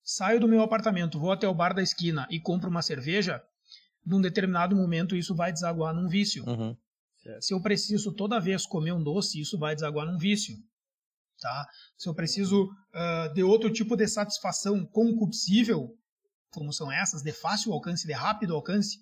saio 0.03 0.37
do 0.37 0.47
meu 0.47 0.61
apartamento, 0.61 1.17
vou 1.17 1.31
até 1.31 1.47
o 1.47 1.53
bar 1.53 1.73
da 1.73 1.81
esquina 1.81 2.27
e 2.29 2.37
compro 2.37 2.69
uma 2.69 2.81
cerveja, 2.81 3.41
num 4.05 4.19
determinado 4.19 4.75
momento 4.75 5.15
isso 5.15 5.33
vai 5.33 5.53
desaguar 5.53 5.95
num 5.95 6.09
vício. 6.09 6.43
Uhum. 6.45 6.75
Se 7.39 7.53
eu 7.53 7.61
preciso 7.61 8.11
toda 8.11 8.41
vez 8.41 8.65
comer 8.65 8.91
um 8.91 9.01
doce, 9.01 9.39
isso 9.39 9.57
vai 9.57 9.73
desaguar 9.73 10.05
num 10.05 10.17
vício. 10.17 10.57
Tá? 11.39 11.65
Se 11.97 12.09
eu 12.09 12.13
preciso 12.13 12.65
uh, 12.65 13.33
de 13.33 13.41
outro 13.41 13.71
tipo 13.71 13.95
de 13.95 14.05
satisfação 14.05 14.85
concupiscível, 14.85 15.97
como 16.49 16.73
são 16.73 16.91
essas, 16.91 17.23
de 17.23 17.31
fácil 17.31 17.71
alcance, 17.71 18.05
de 18.05 18.13
rápido 18.13 18.53
alcance, 18.53 18.99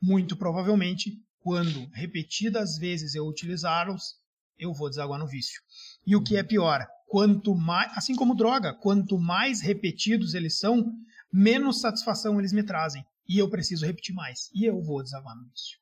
muito 0.00 0.36
provavelmente 0.36 1.25
quando 1.46 1.88
repetidas 1.92 2.76
vezes 2.76 3.14
eu 3.14 3.24
utilizá-los, 3.24 4.16
eu 4.58 4.74
vou 4.74 4.90
desaguar 4.90 5.20
no 5.20 5.28
vício. 5.28 5.62
E 6.04 6.16
o 6.16 6.20
que 6.20 6.36
é 6.36 6.42
pior, 6.42 6.84
quanto 7.06 7.54
mais, 7.54 7.96
assim 7.96 8.16
como 8.16 8.34
droga, 8.34 8.74
quanto 8.74 9.16
mais 9.16 9.60
repetidos 9.60 10.34
eles 10.34 10.58
são, 10.58 10.92
menos 11.32 11.80
satisfação 11.80 12.40
eles 12.40 12.52
me 12.52 12.64
trazem. 12.64 13.06
E 13.28 13.38
eu 13.38 13.48
preciso 13.48 13.86
repetir 13.86 14.12
mais. 14.12 14.50
E 14.52 14.64
eu 14.64 14.82
vou 14.82 15.04
desaguar 15.04 15.36
no 15.36 15.44
vício. 15.44 15.78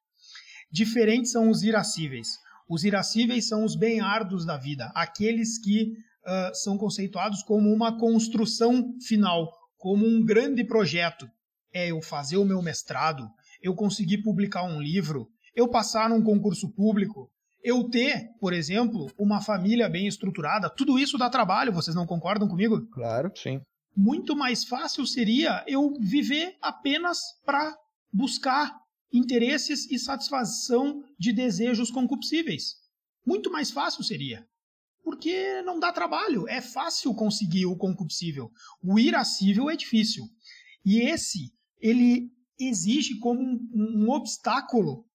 Diferentes 0.71 1.33
são 1.33 1.49
os 1.49 1.62
irascíveis. 1.62 2.38
Os 2.68 2.85
irascíveis 2.85 3.49
são 3.49 3.64
os 3.64 3.75
bem-ardos 3.75 4.44
da 4.44 4.59
vida, 4.59 4.92
aqueles 4.94 5.56
que 5.56 5.94
uh, 6.26 6.54
são 6.54 6.76
conceituados 6.76 7.42
como 7.42 7.73
uma 7.73 7.99
construção 7.99 8.94
final, 9.00 9.50
como 9.78 10.06
um 10.06 10.23
grande 10.23 10.62
projeto. 10.62 11.26
É 11.73 11.90
eu 11.90 12.02
fazer 12.02 12.37
o 12.37 12.44
meu 12.44 12.61
mestrado, 12.61 13.26
eu 13.62 13.75
conseguir 13.75 14.18
publicar 14.18 14.62
um 14.64 14.78
livro, 14.78 15.26
eu 15.55 15.69
passar 15.69 16.09
num 16.09 16.23
concurso 16.23 16.69
público, 16.71 17.31
eu 17.63 17.89
ter, 17.89 18.29
por 18.41 18.53
exemplo, 18.53 19.11
uma 19.19 19.41
família 19.41 19.89
bem 19.89 20.07
estruturada, 20.07 20.69
tudo 20.69 20.99
isso 20.99 21.17
dá 21.17 21.31
trabalho, 21.31 21.73
vocês 21.73 21.95
não 21.95 22.07
concordam 22.07 22.47
comigo? 22.47 22.87
Claro. 22.89 23.33
Sim. 23.35 23.61
Muito 23.97 24.37
mais 24.37 24.65
fácil 24.65 25.07
seria 25.07 25.65
eu 25.67 25.95
viver 26.01 26.57
apenas 26.61 27.19
para 27.47 27.75
buscar 28.13 28.77
interesses 29.13 29.91
e 29.91 29.99
satisfação 29.99 31.05
de 31.19 31.33
desejos 31.33 31.91
concupiscíveis. 31.91 32.75
Muito 33.25 33.51
mais 33.51 33.71
fácil 33.71 34.03
seria. 34.03 34.47
Porque 35.03 35.63
não 35.63 35.79
dá 35.79 35.93
trabalho, 35.93 36.49
é 36.49 36.61
fácil 36.61 37.15
conseguir 37.15 37.67
o 37.67 37.77
concupiscível. 37.77 38.51
O 38.83 38.99
irascível 38.99 39.71
é 39.71 39.77
difícil. 39.77 40.25
E 40.85 40.99
esse, 41.01 41.53
ele 41.81 42.31
exige 42.59 43.19
como 43.19 43.41
um, 43.41 43.71
um 43.75 44.11
obstáculo 44.11 45.07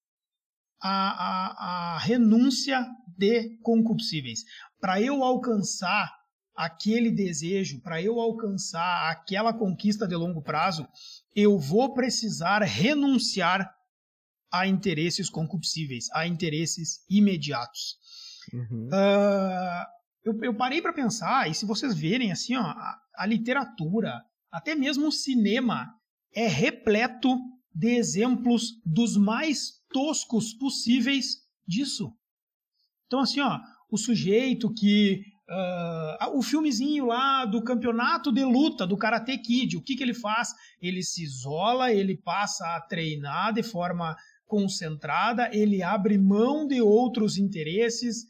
a, 0.82 0.90
a, 0.90 1.94
a 1.94 1.98
renúncia 1.98 2.86
de 3.16 3.58
concupiscíveis. 3.62 4.44
Para 4.80 5.00
eu 5.00 5.22
alcançar 5.22 6.10
aquele 6.56 7.10
desejo, 7.10 7.80
para 7.80 8.02
eu 8.02 8.20
alcançar 8.20 9.10
aquela 9.10 9.52
conquista 9.52 10.06
de 10.06 10.14
longo 10.14 10.42
prazo, 10.42 10.86
eu 11.34 11.58
vou 11.58 11.94
precisar 11.94 12.62
renunciar 12.62 13.70
a 14.52 14.66
interesses 14.66 15.30
concupiscíveis, 15.30 16.08
a 16.12 16.26
interesses 16.26 17.04
imediatos. 17.08 17.96
Uhum. 18.52 18.88
Uh, 18.88 19.86
eu, 20.24 20.44
eu, 20.44 20.54
parei 20.54 20.82
para 20.82 20.92
pensar, 20.92 21.48
e 21.48 21.54
se 21.54 21.64
vocês 21.64 21.94
verem 21.94 22.32
assim, 22.32 22.56
ó, 22.56 22.62
a, 22.62 22.98
a 23.16 23.26
literatura, 23.26 24.20
até 24.50 24.74
mesmo 24.74 25.08
o 25.08 25.12
cinema, 25.12 25.88
é 26.34 26.46
repleto 26.46 27.38
de 27.74 27.88
exemplos 27.94 28.72
dos 28.84 29.16
mais 29.16 29.79
toscos 29.92 30.52
possíveis 30.54 31.38
disso. 31.66 32.12
Então, 33.06 33.20
assim, 33.20 33.40
ó, 33.40 33.58
o 33.90 33.96
sujeito 33.96 34.72
que. 34.72 35.22
Uh, 35.48 36.38
o 36.38 36.42
filmezinho 36.42 37.06
lá 37.06 37.44
do 37.44 37.60
campeonato 37.60 38.30
de 38.30 38.44
luta 38.44 38.86
do 38.86 38.96
Karate 38.96 39.36
Kid, 39.36 39.76
o 39.76 39.82
que, 39.82 39.96
que 39.96 40.02
ele 40.04 40.14
faz? 40.14 40.54
Ele 40.80 41.02
se 41.02 41.24
isola, 41.24 41.92
ele 41.92 42.16
passa 42.16 42.76
a 42.76 42.80
treinar 42.80 43.52
de 43.52 43.64
forma 43.64 44.16
concentrada, 44.46 45.50
ele 45.52 45.82
abre 45.82 46.16
mão 46.16 46.68
de 46.68 46.80
outros 46.80 47.36
interesses 47.36 48.26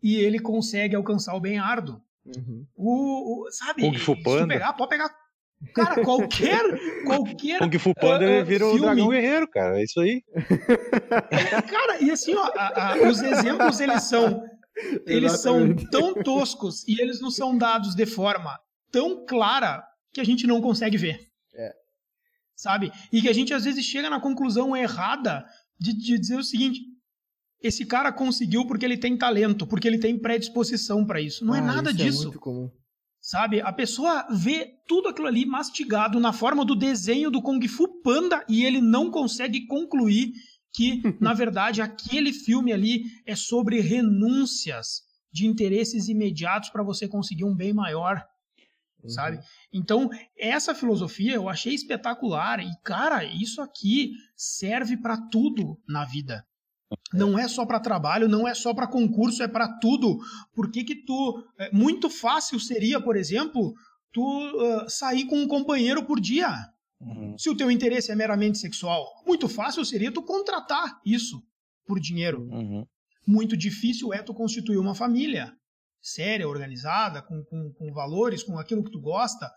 e 0.00 0.14
ele 0.14 0.38
consegue 0.38 0.94
alcançar 0.94 1.34
o 1.34 1.40
bem 1.40 1.58
árduo. 1.58 2.00
Uhum. 2.24 2.66
O, 2.76 3.46
o, 3.46 3.50
sabe? 3.50 3.82
Kung 3.82 3.98
Fu 3.98 4.22
Panda. 4.22 4.46
Pegar, 4.46 4.72
pode 4.74 4.90
pegar 4.90 5.08
Cara, 5.74 6.04
qualquer. 6.04 6.62
qualquer 7.04 7.58
Kung 7.58 7.78
Fu 7.78 7.94
Panda 7.94 8.42
uh, 8.42 8.44
vira 8.44 8.66
o 8.66 8.78
Dragão 8.78 9.08
Guerreiro, 9.08 9.48
cara. 9.48 9.80
É 9.80 9.84
isso 9.84 10.00
aí. 10.00 10.22
Cara, 11.70 12.02
e 12.02 12.10
assim, 12.10 12.34
ó, 12.34 12.50
a, 12.56 12.92
a, 12.92 13.08
os 13.08 13.22
exemplos 13.22 13.80
eles 13.80 14.02
são. 14.02 14.42
Eles 15.06 15.40
são 15.40 15.74
tão 15.90 16.14
toscos 16.14 16.86
e 16.88 17.00
eles 17.00 17.20
não 17.20 17.30
são 17.30 17.56
dados 17.56 17.94
de 17.94 18.04
forma 18.04 18.58
tão 18.90 19.24
clara 19.24 19.84
que 20.12 20.20
a 20.20 20.24
gente 20.24 20.46
não 20.46 20.60
consegue 20.60 20.96
ver. 20.96 21.20
É. 21.54 21.72
Sabe? 22.56 22.92
E 23.12 23.20
que 23.20 23.28
a 23.28 23.32
gente 23.32 23.54
às 23.54 23.64
vezes 23.64 23.84
chega 23.84 24.10
na 24.10 24.20
conclusão 24.20 24.76
errada 24.76 25.44
de, 25.78 25.92
de 25.92 26.18
dizer 26.18 26.36
o 26.36 26.44
seguinte: 26.44 26.80
esse 27.60 27.86
cara 27.86 28.12
conseguiu 28.12 28.66
porque 28.66 28.84
ele 28.84 28.96
tem 28.96 29.16
talento, 29.16 29.66
porque 29.66 29.88
ele 29.88 29.98
tem 29.98 30.18
predisposição 30.18 31.04
para 31.04 31.20
isso. 31.20 31.44
Não 31.44 31.54
é 31.54 31.60
ah, 31.60 31.62
é 31.62 31.66
nada 31.66 31.90
isso 31.90 31.98
disso. 31.98 32.20
É 32.20 32.24
muito 32.26 32.40
comum. 32.40 32.70
Sabe? 33.24 33.62
A 33.62 33.72
pessoa 33.72 34.26
vê 34.30 34.74
tudo 34.86 35.08
aquilo 35.08 35.26
ali 35.26 35.46
mastigado 35.46 36.20
na 36.20 36.30
forma 36.30 36.62
do 36.62 36.76
desenho 36.76 37.30
do 37.30 37.40
Kung 37.40 37.66
Fu 37.66 38.02
Panda 38.02 38.44
e 38.46 38.66
ele 38.66 38.82
não 38.82 39.10
consegue 39.10 39.66
concluir 39.66 40.34
que, 40.70 41.00
na 41.18 41.32
verdade, 41.32 41.80
aquele 41.80 42.34
filme 42.34 42.70
ali 42.70 43.04
é 43.24 43.34
sobre 43.34 43.80
renúncias 43.80 45.04
de 45.32 45.46
interesses 45.46 46.08
imediatos 46.08 46.68
para 46.68 46.82
você 46.82 47.08
conseguir 47.08 47.46
um 47.46 47.56
bem 47.56 47.72
maior. 47.72 48.22
Uhum. 49.02 49.08
Sabe? 49.08 49.40
Então, 49.72 50.10
essa 50.36 50.74
filosofia 50.74 51.32
eu 51.32 51.48
achei 51.48 51.72
espetacular 51.72 52.60
e, 52.60 52.70
cara, 52.84 53.24
isso 53.24 53.62
aqui 53.62 54.12
serve 54.36 54.98
para 54.98 55.16
tudo 55.30 55.80
na 55.88 56.04
vida. 56.04 56.46
Não 57.12 57.38
é 57.38 57.46
só 57.46 57.64
para 57.64 57.80
trabalho, 57.80 58.28
não 58.28 58.46
é 58.46 58.54
só 58.54 58.74
para 58.74 58.86
concurso, 58.86 59.42
é 59.42 59.48
para 59.48 59.68
tudo. 59.78 60.18
Por 60.52 60.70
que 60.70 60.84
que 60.84 60.96
tu... 61.04 61.44
É, 61.58 61.70
muito 61.72 62.10
fácil 62.10 62.58
seria, 62.58 63.00
por 63.00 63.16
exemplo, 63.16 63.72
tu 64.12 64.22
uh, 64.22 64.88
sair 64.88 65.24
com 65.26 65.38
um 65.38 65.48
companheiro 65.48 66.04
por 66.04 66.20
dia. 66.20 66.50
Uhum. 67.00 67.36
Se 67.38 67.50
o 67.50 67.56
teu 67.56 67.70
interesse 67.70 68.10
é 68.10 68.14
meramente 68.14 68.58
sexual. 68.58 69.06
Muito 69.26 69.48
fácil 69.48 69.84
seria 69.84 70.12
tu 70.12 70.22
contratar 70.22 71.00
isso 71.04 71.42
por 71.86 72.00
dinheiro. 72.00 72.42
Uhum. 72.50 72.84
Muito 73.26 73.56
difícil 73.56 74.12
é 74.12 74.22
tu 74.22 74.34
constituir 74.34 74.78
uma 74.78 74.94
família 74.94 75.52
séria, 76.02 76.48
organizada, 76.48 77.22
com, 77.22 77.42
com, 77.44 77.72
com 77.72 77.92
valores, 77.92 78.42
com 78.42 78.58
aquilo 78.58 78.84
que 78.84 78.90
tu 78.90 79.00
gosta, 79.00 79.50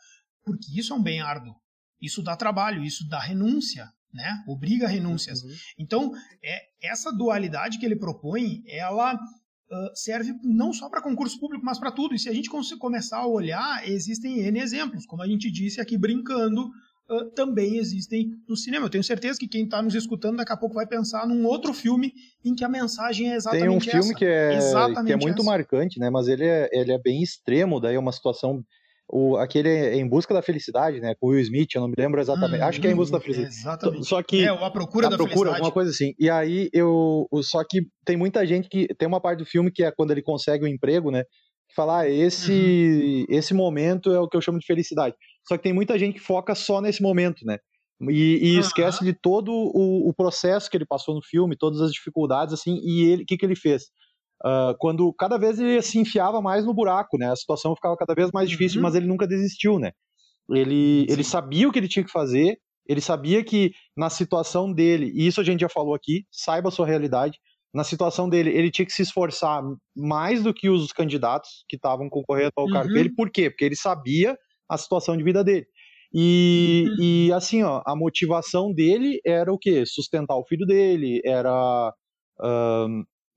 porque 0.46 0.80
isso 0.80 0.94
é 0.94 0.96
um 0.96 1.04
bem 1.04 1.20
árduo. 1.20 1.54
Isso 2.02 2.24
dá 2.24 2.36
trabalho, 2.36 2.84
isso 2.84 3.08
dá 3.10 3.20
renúncia 3.20 3.86
né? 4.18 4.44
Obriga 4.48 4.88
renúncias. 4.88 5.44
Uhum. 5.44 5.52
Então, 5.78 6.12
é, 6.44 6.64
essa 6.82 7.12
dualidade 7.12 7.78
que 7.78 7.86
ele 7.86 7.96
propõe, 7.96 8.64
ela 8.68 9.14
uh, 9.14 9.90
serve 9.94 10.34
não 10.44 10.74
só 10.74 10.90
para 10.90 11.04
concurso 11.04 11.40
público, 11.40 11.64
mas 11.64 11.80
para 11.80 11.92
tudo. 11.92 12.16
E 12.16 12.20
se 12.20 12.28
a 12.28 12.34
gente 12.34 12.50
começar 12.80 13.20
a 13.20 13.28
olhar, 13.28 13.88
existem 13.88 14.40
N 14.40 14.60
exemplos. 14.60 15.06
Como 15.06 15.22
a 15.22 15.28
gente 15.28 15.52
disse 15.52 15.80
aqui 15.80 15.98
brincando, 15.98 16.64
uh, 17.10 17.30
também 17.36 17.78
existem 17.78 18.32
no 18.50 18.58
cinema. 18.58 18.88
Eu 18.88 18.90
tenho 18.90 19.04
certeza 19.04 19.38
que 19.38 19.48
quem 19.48 19.66
está 19.66 19.82
nos 19.82 19.94
escutando 19.94 20.38
daqui 20.38 20.52
a 20.52 20.58
pouco 20.58 20.74
vai 20.74 20.88
pensar 20.88 21.28
num 21.28 21.46
outro 21.46 21.76
filme 21.76 22.12
em 22.44 22.56
que 22.56 22.66
a 22.66 22.70
mensagem 22.70 23.32
é 23.32 23.36
exatamente 23.36 23.88
essa. 23.88 23.92
Tem 23.92 24.00
um 24.00 24.04
filme 24.04 24.10
essa. 24.10 24.16
que 24.16 24.26
é, 24.26 25.06
que 25.06 25.14
é 25.14 25.16
muito 25.16 25.42
essa. 25.42 25.52
marcante, 25.52 26.00
né? 26.00 26.10
Mas 26.10 26.28
ele 26.28 26.44
é, 26.44 26.68
ele 26.72 26.92
é 26.92 27.00
bem 27.00 27.22
extremo, 27.22 27.80
daí 27.80 27.96
é 27.96 28.00
uma 28.00 28.12
situação 28.12 28.66
o, 29.10 29.38
aquele 29.38 29.70
é 29.70 29.96
Em 29.96 30.08
Busca 30.08 30.34
da 30.34 30.42
Felicidade, 30.42 31.00
né? 31.00 31.16
Com 31.16 31.28
o 31.28 31.30
Will 31.30 31.40
Smith, 31.42 31.74
eu 31.74 31.82
não 31.82 31.88
me 31.88 31.96
lembro 31.98 32.20
exatamente. 32.20 32.62
Hum, 32.62 32.66
Acho 32.66 32.82
que 32.82 32.88
é 32.88 32.92
Em 32.92 32.96
Busca 32.96 33.18
da 33.18 33.24
Felicidade. 33.24 33.56
Exatamente. 33.56 34.08
Só 34.08 34.22
que. 34.22 34.44
É, 34.44 34.50
a 34.50 34.70
procura 34.70 35.08
a 35.08 35.10
da 35.10 35.16
procura, 35.16 35.34
felicidade. 35.34 35.56
alguma 35.56 35.72
coisa 35.72 35.92
assim. 35.92 36.14
E 36.20 36.30
aí 36.30 36.70
eu. 36.74 37.28
Só 37.42 37.64
que 37.64 37.88
tem 38.06 38.18
muita 38.18 38.46
gente 38.46 38.68
que. 38.68 38.88
Tem 38.96 39.08
uma 39.08 39.22
parte 39.22 39.40
do 39.40 39.46
filme 39.46 39.72
que 39.72 39.84
é 39.84 39.92
quando 39.92 40.12
ele 40.12 40.22
consegue 40.22 40.66
o 40.66 40.68
um 40.68 40.70
emprego, 40.70 41.10
né? 41.10 41.24
Que 41.70 41.76
fala, 41.76 42.02
ah, 42.02 42.10
esse, 42.10 43.26
uhum. 43.30 43.36
esse 43.38 43.54
momento 43.54 44.12
é 44.12 44.20
o 44.20 44.28
que 44.28 44.36
eu 44.38 44.42
chamo 44.42 44.60
de 44.60 44.66
felicidade. 44.66 45.16
Só 45.48 45.58
que 45.58 45.64
tem 45.64 45.74
muita 45.74 45.98
gente 45.98 46.16
que 46.16 46.20
foca 46.20 46.56
só 46.56 46.82
nesse 46.82 47.02
momento, 47.02 47.46
né? 47.46 47.58
E, 48.02 48.52
e 48.52 48.54
uhum. 48.54 48.60
esquece 48.60 49.04
de 49.04 49.14
todo 49.14 49.52
o, 49.52 50.08
o, 50.08 50.14
processo 50.14 50.70
que 50.70 50.78
ele 50.78 50.86
passou 50.86 51.16
no 51.16 51.22
filme, 51.24 51.58
todas 51.58 51.82
as 51.82 51.92
dificuldades, 51.92 52.54
assim, 52.54 52.80
e 52.84 53.10
ele, 53.10 53.24
o 53.24 53.26
que, 53.26 53.36
que 53.36 53.46
ele 53.46 53.56
fez? 53.56 53.86
Uh, 54.46 54.76
quando 54.78 55.12
cada 55.14 55.38
vez 55.38 55.60
ele 55.60 55.82
se 55.82 55.98
enfiava 55.98 56.42
mais 56.42 56.66
no 56.66 56.74
buraco, 56.74 57.18
né? 57.18 57.32
A 57.32 57.36
situação 57.36 57.76
ficava 57.76 57.98
cada 57.98 58.14
vez 58.14 58.32
mais 58.32 58.50
difícil, 58.50 58.78
uhum. 58.78 58.84
mas 58.84 58.96
ele 58.96 59.08
nunca 59.08 59.28
desistiu, 59.28 59.80
né? 59.80 59.92
Ele, 60.50 61.06
ele 61.10 61.24
sabia 61.24 61.68
o 61.68 61.72
que 61.72 61.80
ele 61.80 61.88
tinha 61.88 62.06
que 62.06 62.12
fazer, 62.12 62.58
ele 62.88 63.02
sabia 63.02 63.44
que 63.44 63.72
na 63.96 64.10
situação 64.10 64.72
dele, 64.72 65.12
e 65.14 65.28
isso 65.28 65.42
a 65.42 65.44
gente 65.44 65.62
já 65.62 65.70
falou 65.70 65.94
aqui, 65.94 66.24
saiba 66.32 66.70
a 66.70 66.72
sua 66.72 66.86
realidade, 66.86 67.38
na 67.74 67.84
situação 67.84 68.30
dele, 68.30 68.50
ele 68.52 68.72
tinha 68.72 68.86
que 68.86 68.94
se 68.94 69.02
esforçar 69.02 69.62
mais 69.96 70.42
do 70.42 70.54
que 70.54 70.70
os 70.70 70.92
candidatos 70.92 71.66
que 71.68 71.76
estavam 71.76 72.10
concorrendo 72.10 72.54
ao 72.56 72.66
uhum. 72.66 72.72
cargo 72.72 72.94
dele. 72.94 73.14
Por 73.14 73.30
quê? 73.30 73.50
Porque 73.50 73.66
ele 73.66 73.76
sabia 73.76 74.38
a 74.70 74.78
situação 74.78 75.18
de 75.18 75.24
vida 75.24 75.44
dele. 75.44 75.66
E, 76.14 76.86
uhum. 76.88 77.04
e 77.04 77.34
assim, 77.34 77.64
ó, 77.64 77.82
a 77.86 77.96
motivação 77.96 78.74
dele 78.74 79.20
era 79.26 79.52
o 79.52 79.58
quê? 79.58 79.84
Sustentar 79.86 80.36
o 80.38 80.46
filho 80.46 80.66
dele, 80.66 81.22
era 81.26 81.94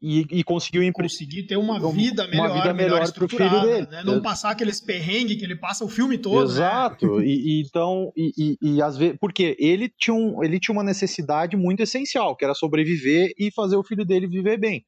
e, 0.02 0.26
e 0.30 0.44
conseguiu 0.44 0.82
empre... 0.82 1.02
conseguir 1.02 1.42
ter 1.42 1.56
uma 1.56 1.78
vida 1.92 2.26
melhor, 2.26 2.46
uma 2.46 2.54
vida 2.54 2.74
melhor, 2.74 3.00
melhor 3.00 3.12
para 3.12 3.24
o 3.24 3.28
filho 3.28 3.60
dele, 3.60 3.86
né? 3.86 4.02
não 4.02 4.22
passar 4.22 4.50
aqueles 4.50 4.80
perrengues 4.80 5.36
que 5.36 5.44
ele 5.44 5.56
passa 5.56 5.84
o 5.84 5.88
filme 5.88 6.16
todo. 6.16 6.38
Né? 6.38 6.44
Exato. 6.44 7.18
Né? 7.18 7.26
E, 7.30 7.60
e, 7.60 7.62
então 7.62 8.12
e, 8.16 8.32
e, 8.36 8.58
e, 8.62 8.82
às 8.82 8.96
vezes 8.96 9.16
porque 9.20 9.54
ele 9.58 9.88
tinha 9.88 10.14
um, 10.14 10.42
ele 10.42 10.58
tinha 10.58 10.72
uma 10.72 10.82
necessidade 10.82 11.56
muito 11.56 11.82
essencial 11.82 12.34
que 12.34 12.44
era 12.44 12.54
sobreviver 12.54 13.32
e 13.38 13.50
fazer 13.52 13.76
o 13.76 13.84
filho 13.84 14.04
dele 14.04 14.26
viver 14.26 14.58
bem. 14.58 14.84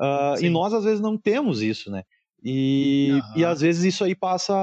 Uh, 0.00 0.42
e 0.44 0.48
nós 0.48 0.72
às 0.72 0.84
vezes 0.84 1.00
não 1.00 1.18
temos 1.18 1.62
isso, 1.62 1.90
né? 1.90 2.02
E, 2.44 3.10
uhum. 3.12 3.40
e 3.40 3.44
às 3.44 3.60
vezes 3.60 3.84
isso 3.84 4.04
aí 4.04 4.14
passa 4.14 4.54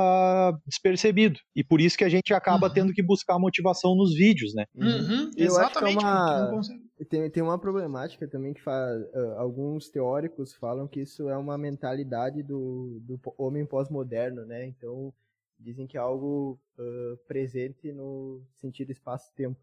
despercebido. 0.66 1.40
E 1.56 1.64
por 1.64 1.82
isso 1.82 1.98
que 1.98 2.04
a 2.04 2.10
gente 2.10 2.34
acaba 2.34 2.68
uhum. 2.68 2.74
tendo 2.74 2.94
que 2.94 3.04
buscar 3.04 3.38
motivação 3.38 3.96
nos 3.96 4.16
vídeos, 4.16 4.54
né? 4.54 4.66
Uhum. 4.76 5.32
Eu 5.36 5.48
Exatamente. 5.48 5.98
Acho 5.98 6.06
que 6.06 6.06
é 6.06 6.54
uma, 6.54 6.62
tem, 7.06 7.30
tem 7.30 7.42
uma 7.44 7.58
problemática 7.58 8.28
também 8.28 8.54
que 8.54 8.62
uh, 8.62 9.38
alguns 9.38 9.90
teóricos 9.90 10.54
falam 10.54 10.88
que 10.88 11.02
isso 11.02 11.30
é 11.30 11.38
uma 11.38 11.58
mentalidade 11.58 12.44
do, 12.44 13.00
do 13.02 13.20
homem 13.38 13.66
pós-moderno, 13.66 14.46
né? 14.46 14.66
Então, 14.66 15.14
dizem 15.60 15.88
que 15.88 15.98
é 15.98 16.00
algo 16.00 16.60
uh, 16.78 17.18
presente 17.28 17.92
no 17.92 18.42
sentido 18.56 18.92
espaço-tempo. 18.92 19.60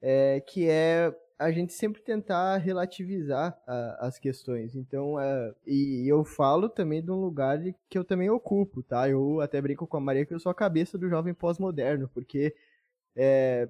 É, 0.00 0.40
que 0.40 0.68
é 0.68 1.14
a 1.38 1.50
gente 1.50 1.72
sempre 1.72 2.02
tentar 2.02 2.56
relativizar 2.58 3.56
a, 3.66 4.06
as 4.06 4.18
questões. 4.18 4.74
Então, 4.74 5.18
é, 5.18 5.54
e, 5.66 6.04
e, 6.04 6.08
eu 6.08 6.24
falo 6.24 6.68
também 6.68 7.02
de 7.02 7.10
um 7.10 7.20
lugar 7.20 7.58
que 7.88 7.98
eu 7.98 8.04
também 8.04 8.30
ocupo, 8.30 8.82
tá? 8.82 9.08
Eu 9.08 9.40
até 9.40 9.60
brinco 9.60 9.86
com 9.86 9.96
a 9.96 10.00
Maria 10.00 10.24
que 10.24 10.34
eu 10.34 10.40
sou 10.40 10.50
a 10.50 10.54
cabeça 10.54 10.96
do 10.98 11.08
jovem 11.08 11.34
pós-moderno, 11.34 12.08
porque 12.12 12.54
é, 13.16 13.68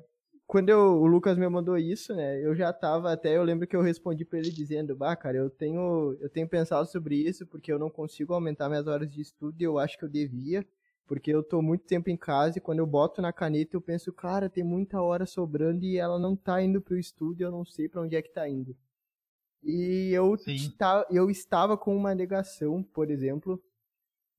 quando 0.53 0.69
eu, 0.69 1.01
o 1.01 1.07
Lucas 1.07 1.39
me 1.39 1.49
mandou 1.49 1.79
isso, 1.79 2.15
né, 2.15 2.39
eu 2.45 2.55
já 2.55 2.71
tava 2.75 3.11
até, 3.11 3.35
eu 3.39 3.43
lembro 3.43 3.67
que 3.67 3.75
eu 3.75 3.81
respondi 3.81 4.23
para 4.23 4.39
ele 4.39 4.51
dizendo, 4.51 4.95
bah, 4.95 5.17
cara, 5.17 5.39
eu 5.39 5.49
tenho, 5.49 6.15
eu 6.21 6.29
tenho 6.29 6.47
pensado 6.47 6.87
sobre 6.87 7.15
isso 7.17 7.47
porque 7.47 7.73
eu 7.73 7.79
não 7.79 7.89
consigo 7.89 8.35
aumentar 8.35 8.69
minhas 8.69 8.87
horas 8.87 9.11
de 9.11 9.23
estudo 9.23 9.59
e 9.59 9.65
eu 9.65 9.79
acho 9.79 9.97
que 9.97 10.05
eu 10.05 10.11
devia, 10.11 10.63
porque 11.07 11.31
eu 11.31 11.43
tô 11.43 11.63
muito 11.63 11.87
tempo 11.87 12.11
em 12.11 12.19
casa 12.19 12.59
e 12.59 12.61
quando 12.61 12.81
eu 12.81 12.87
boto 12.87 13.23
na 13.23 13.33
caneta 13.33 13.75
eu 13.75 13.81
penso, 13.81 14.13
cara, 14.13 14.51
tem 14.51 14.63
muita 14.63 15.01
hora 15.01 15.25
sobrando 15.25 15.87
e 15.87 15.97
ela 15.97 16.19
não 16.19 16.37
tá 16.37 16.61
indo 16.61 16.83
pro 16.83 16.99
estudo 16.99 17.41
e 17.41 17.45
eu 17.45 17.51
não 17.51 17.65
sei 17.65 17.89
para 17.89 18.03
onde 18.03 18.15
é 18.15 18.21
que 18.21 18.29
tá 18.31 18.47
indo. 18.47 18.77
E 19.63 20.11
eu, 20.13 20.37
tá, 20.77 21.07
eu 21.11 21.31
estava 21.31 21.79
com 21.79 21.97
uma 21.97 22.15
negação, 22.15 22.83
por 22.83 23.11
exemplo, 23.11 23.59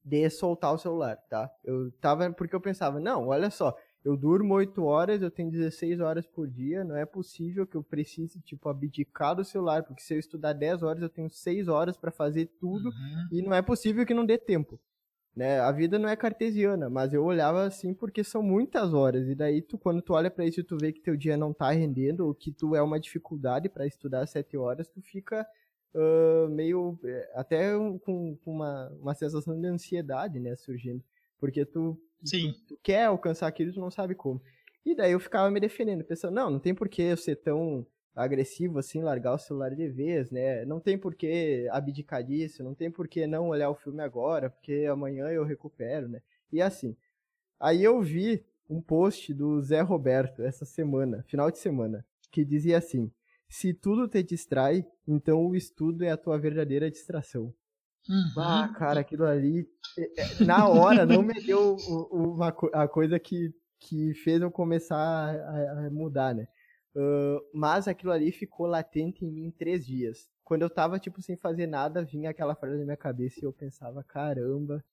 de 0.04 0.30
soltar 0.30 0.76
o 0.76 0.78
celular, 0.78 1.18
tá? 1.28 1.50
Eu 1.64 1.92
tava, 1.94 2.32
porque 2.34 2.56
eu 2.56 2.62
pensava, 2.62 3.00
não, 3.00 3.30
olha 3.30 3.50
só, 3.50 3.76
eu 4.04 4.18
durmo 4.18 4.54
8 4.56 4.84
horas, 4.84 5.22
eu 5.22 5.32
tenho 5.32 5.50
16 5.50 6.02
horas 6.02 6.28
por 6.28 6.48
dia, 6.48 6.84
não 6.84 6.96
é 6.96 7.06
possível 7.06 7.66
que 7.66 7.76
eu 7.76 7.84
precise, 7.84 8.42
tipo, 8.42 8.68
abdicar 8.68 9.36
do 9.36 9.46
celular, 9.46 9.84
porque 9.84 10.02
se 10.02 10.14
eu 10.14 10.20
estudar 10.20 10.54
10 10.54 10.84
horas, 10.84 11.02
eu 11.02 11.10
tenho 11.10 11.30
6 11.30 11.68
horas 11.70 11.96
para 11.96 12.12
fazer 12.12 12.48
tudo, 12.60 12.90
uhum. 12.90 13.28
e 13.32 13.42
não 13.42 13.54
é 13.54 13.62
possível 13.62 14.06
que 14.06 14.14
não 14.14 14.26
dê 14.26 14.38
tempo. 14.38 14.80
Né? 15.36 15.60
A 15.60 15.72
vida 15.72 15.98
não 15.98 16.10
é 16.10 16.16
cartesiana, 16.16 16.90
mas 16.90 17.14
eu 17.14 17.24
olhava 17.24 17.64
assim 17.64 17.94
porque 17.94 18.24
são 18.24 18.44
muitas 18.44 18.94
horas, 18.94 19.28
e 19.28 19.34
daí 19.34 19.62
tu, 19.62 19.78
quando 19.78 20.02
tu 20.02 20.14
olha 20.14 20.30
para 20.30 20.46
isso 20.46 20.60
e 20.60 20.64
tu 20.64 20.78
vê 20.78 20.92
que 20.92 21.02
teu 21.02 21.16
dia 21.16 21.38
não 21.38 21.54
tá 21.54 21.72
rendendo, 21.72 22.28
ou 22.28 22.36
que 22.36 22.52
tu 22.52 22.76
é 22.76 22.82
uma 22.82 23.00
dificuldade 23.00 23.70
para 23.70 23.88
estudar 23.88 24.28
7 24.28 24.58
horas, 24.58 24.90
tu 24.90 25.02
fica 25.02 25.48
uh, 25.96 26.50
meio, 26.50 27.00
eh, 27.06 27.32
até 27.36 27.72
com, 28.04 28.36
com 28.36 28.52
uma, 28.52 28.90
uma 29.00 29.14
sensação 29.14 29.60
de 29.60 29.66
ansiedade, 29.66 30.40
né, 30.42 30.56
surgindo. 30.58 31.02
Porque 31.40 31.66
tu 31.66 32.00
Sim. 32.24 32.54
Tu, 32.54 32.76
tu 32.76 32.80
quer 32.82 33.06
alcançar 33.06 33.48
aquilo 33.48 33.72
e 33.72 33.74
tu 33.74 33.80
não 33.80 33.92
sabe 33.92 34.16
como. 34.16 34.42
E 34.86 34.96
daí 34.96 35.12
eu 35.14 35.20
ficava 35.20 35.50
me 35.50 35.60
defendendo, 35.60 36.04
pensando, 36.04 36.34
não, 36.34 36.50
não 36.50 36.60
tem 36.60 36.76
por 36.76 36.90
que 36.90 37.02
eu 37.02 37.18
ser 37.18 37.38
tão 37.38 37.86
agressivo 38.16 38.78
assim, 38.80 39.02
largar 39.02 39.34
o 39.34 39.38
celular 39.38 39.74
de 39.74 39.88
vez, 39.88 40.30
né? 40.30 40.66
Não 40.66 40.80
tem 40.80 40.98
por 40.98 41.16
que 41.16 41.68
abdicar 41.72 42.24
disso, 42.24 42.64
não 42.64 42.76
tem 42.76 42.92
por 42.92 43.08
que 43.08 43.26
não 43.26 43.50
olhar 43.50 43.70
o 43.70 43.76
filme 43.76 44.02
agora, 44.04 44.50
porque 44.50 44.86
amanhã 44.90 45.28
eu 45.30 45.44
recupero, 45.44 46.08
né? 46.08 46.22
E 46.52 46.62
assim. 46.62 46.96
Aí 47.60 47.84
eu 47.84 48.02
vi 48.02 48.44
um 48.70 48.82
post 48.82 49.34
do 49.34 49.62
Zé 49.62 49.82
Roberto 49.82 50.44
essa 50.44 50.66
semana, 50.66 51.24
final 51.24 51.50
de 51.50 51.58
semana, 51.60 52.06
que 52.32 52.44
dizia 52.46 52.78
assim: 52.78 53.12
se 53.48 53.74
tudo 53.74 54.08
te 54.08 54.22
distrai, 54.22 54.86
então 55.08 55.46
o 55.48 55.56
estudo 55.56 56.04
é 56.04 56.12
a 56.12 56.18
tua 56.18 56.38
verdadeira 56.38 56.92
distração. 56.92 57.54
Uhum. 58.10 58.44
Ah, 58.44 58.74
cara, 58.78 59.00
aquilo 59.00 59.26
ali, 59.26 59.68
é, 59.98 60.22
é, 60.22 60.44
na 60.44 60.68
hora, 60.68 61.06
não 61.06 61.22
me 61.22 61.34
deu 61.46 61.78
uma, 62.12 62.50
a 62.74 62.88
coisa 62.88 63.18
que, 63.20 63.54
que 63.80 64.14
fez 64.16 64.42
eu 64.42 64.52
começar 64.52 64.98
a, 64.98 65.86
a 65.86 65.90
mudar, 65.90 66.36
né? 66.36 66.48
Uh, 66.96 67.42
mas 67.54 67.88
aquilo 67.88 68.12
ali 68.12 68.32
ficou 68.32 68.68
latente 68.68 69.26
em 69.26 69.32
mim 69.32 69.52
três 69.52 69.86
dias. 69.86 70.30
Quando 70.44 70.62
eu 70.62 70.70
tava, 70.70 71.00
tipo, 71.00 71.22
sem 71.22 71.38
fazer 71.38 71.66
nada, 71.66 72.04
vinha 72.04 72.30
aquela 72.30 72.56
frase 72.56 72.78
na 72.78 72.84
minha 72.84 72.98
cabeça 72.98 73.40
e 73.42 73.46
eu 73.46 73.54
pensava, 73.54 74.04
caramba, 74.04 74.84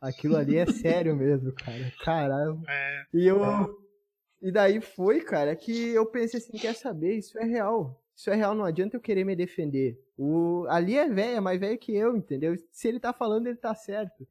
aquilo 0.00 0.36
ali 0.36 0.56
é 0.56 0.66
sério 0.66 1.16
mesmo, 1.16 1.52
cara. 1.54 1.92
Caramba. 2.04 2.62
É. 2.68 3.04
E 3.14 3.26
eu. 3.26 3.40
E 4.42 4.50
daí 4.50 4.80
foi, 4.80 5.20
cara, 5.20 5.54
que 5.54 5.90
eu 5.90 6.06
pensei 6.06 6.38
assim, 6.38 6.56
quer 6.56 6.74
saber, 6.74 7.18
isso 7.18 7.38
é 7.38 7.44
real. 7.44 8.00
Isso 8.20 8.28
é 8.28 8.34
real, 8.34 8.54
não 8.54 8.66
adianta 8.66 8.98
eu 8.98 9.00
querer 9.00 9.24
me 9.24 9.34
defender. 9.34 9.98
O, 10.14 10.66
ali 10.68 10.94
é 10.94 11.08
velho, 11.08 11.38
é 11.38 11.40
mais 11.40 11.58
velho 11.58 11.78
que 11.78 11.96
eu, 11.96 12.14
entendeu? 12.14 12.54
Se 12.70 12.86
ele 12.86 13.00
tá 13.00 13.14
falando, 13.14 13.46
ele 13.46 13.56
tá 13.56 13.74
certo. 13.74 14.28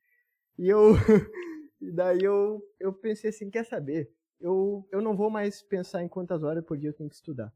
E 0.59 0.69
eu. 0.69 0.93
e 1.81 1.91
daí 1.91 2.19
eu, 2.21 2.63
eu 2.79 2.93
pensei 2.93 3.31
assim, 3.31 3.49
quer 3.49 3.65
saber? 3.65 4.13
Eu, 4.39 4.87
eu 4.91 5.01
não 5.01 5.17
vou 5.17 5.31
mais 5.31 5.63
pensar 5.63 6.03
em 6.03 6.07
quantas 6.07 6.43
horas 6.43 6.63
por 6.63 6.77
dia 6.77 6.89
eu 6.89 6.93
tenho 6.93 7.09
que 7.09 7.15
estudar. 7.15 7.51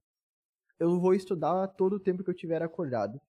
Eu 0.80 1.00
vou 1.00 1.14
estudar 1.14 1.68
todo 1.68 1.98
o 1.98 2.00
tempo 2.00 2.24
que 2.24 2.32
eu 2.32 2.36
tiver 2.36 2.64
acordado. 2.64 3.22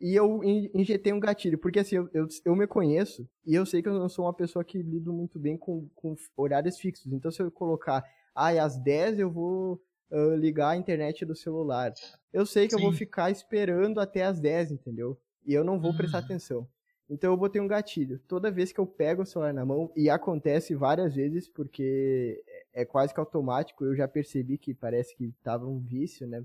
E 0.00 0.16
eu 0.16 0.42
injetei 0.74 1.12
um 1.12 1.20
gatilho, 1.20 1.56
porque 1.56 1.78
assim, 1.78 1.94
eu, 1.94 2.10
eu, 2.12 2.26
eu 2.44 2.56
me 2.56 2.66
conheço 2.66 3.28
e 3.46 3.54
eu 3.54 3.64
sei 3.64 3.80
que 3.80 3.88
eu 3.88 3.96
não 3.96 4.08
sou 4.08 4.24
uma 4.24 4.34
pessoa 4.34 4.64
que 4.64 4.82
lido 4.82 5.12
muito 5.12 5.38
bem 5.38 5.56
com, 5.56 5.88
com 5.94 6.16
horários 6.36 6.80
fixos. 6.80 7.12
Então, 7.12 7.30
se 7.30 7.40
eu 7.40 7.48
colocar, 7.48 8.04
ah, 8.34 8.48
às 8.48 8.76
10 8.76 9.20
eu 9.20 9.30
vou 9.30 9.80
uh, 10.10 10.34
ligar 10.36 10.70
a 10.70 10.76
internet 10.76 11.24
do 11.24 11.34
celular. 11.34 11.92
Eu 12.32 12.44
sei 12.44 12.66
que 12.66 12.74
Sim. 12.74 12.80
eu 12.80 12.82
vou 12.82 12.92
ficar 12.92 13.30
esperando 13.30 14.00
até 14.00 14.24
as 14.24 14.40
10, 14.40 14.72
entendeu? 14.72 15.18
E 15.44 15.54
eu 15.54 15.64
não 15.64 15.78
vou 15.78 15.90
uhum. 15.90 15.96
prestar 15.96 16.18
atenção. 16.18 16.66
Então 17.08 17.30
eu 17.32 17.36
botei 17.36 17.60
um 17.60 17.68
gatilho. 17.68 18.18
Toda 18.20 18.50
vez 18.50 18.72
que 18.72 18.80
eu 18.80 18.86
pego 18.86 19.22
o 19.22 19.26
celular 19.26 19.52
na 19.52 19.64
mão, 19.64 19.92
e 19.94 20.08
acontece 20.08 20.74
várias 20.74 21.14
vezes, 21.14 21.48
porque 21.48 22.42
é, 22.72 22.82
é 22.82 22.84
quase 22.84 23.12
que 23.12 23.20
automático, 23.20 23.84
eu 23.84 23.94
já 23.94 24.08
percebi 24.08 24.56
que 24.56 24.72
parece 24.72 25.14
que 25.14 25.32
tava 25.42 25.66
um 25.66 25.78
vício, 25.78 26.26
né? 26.26 26.44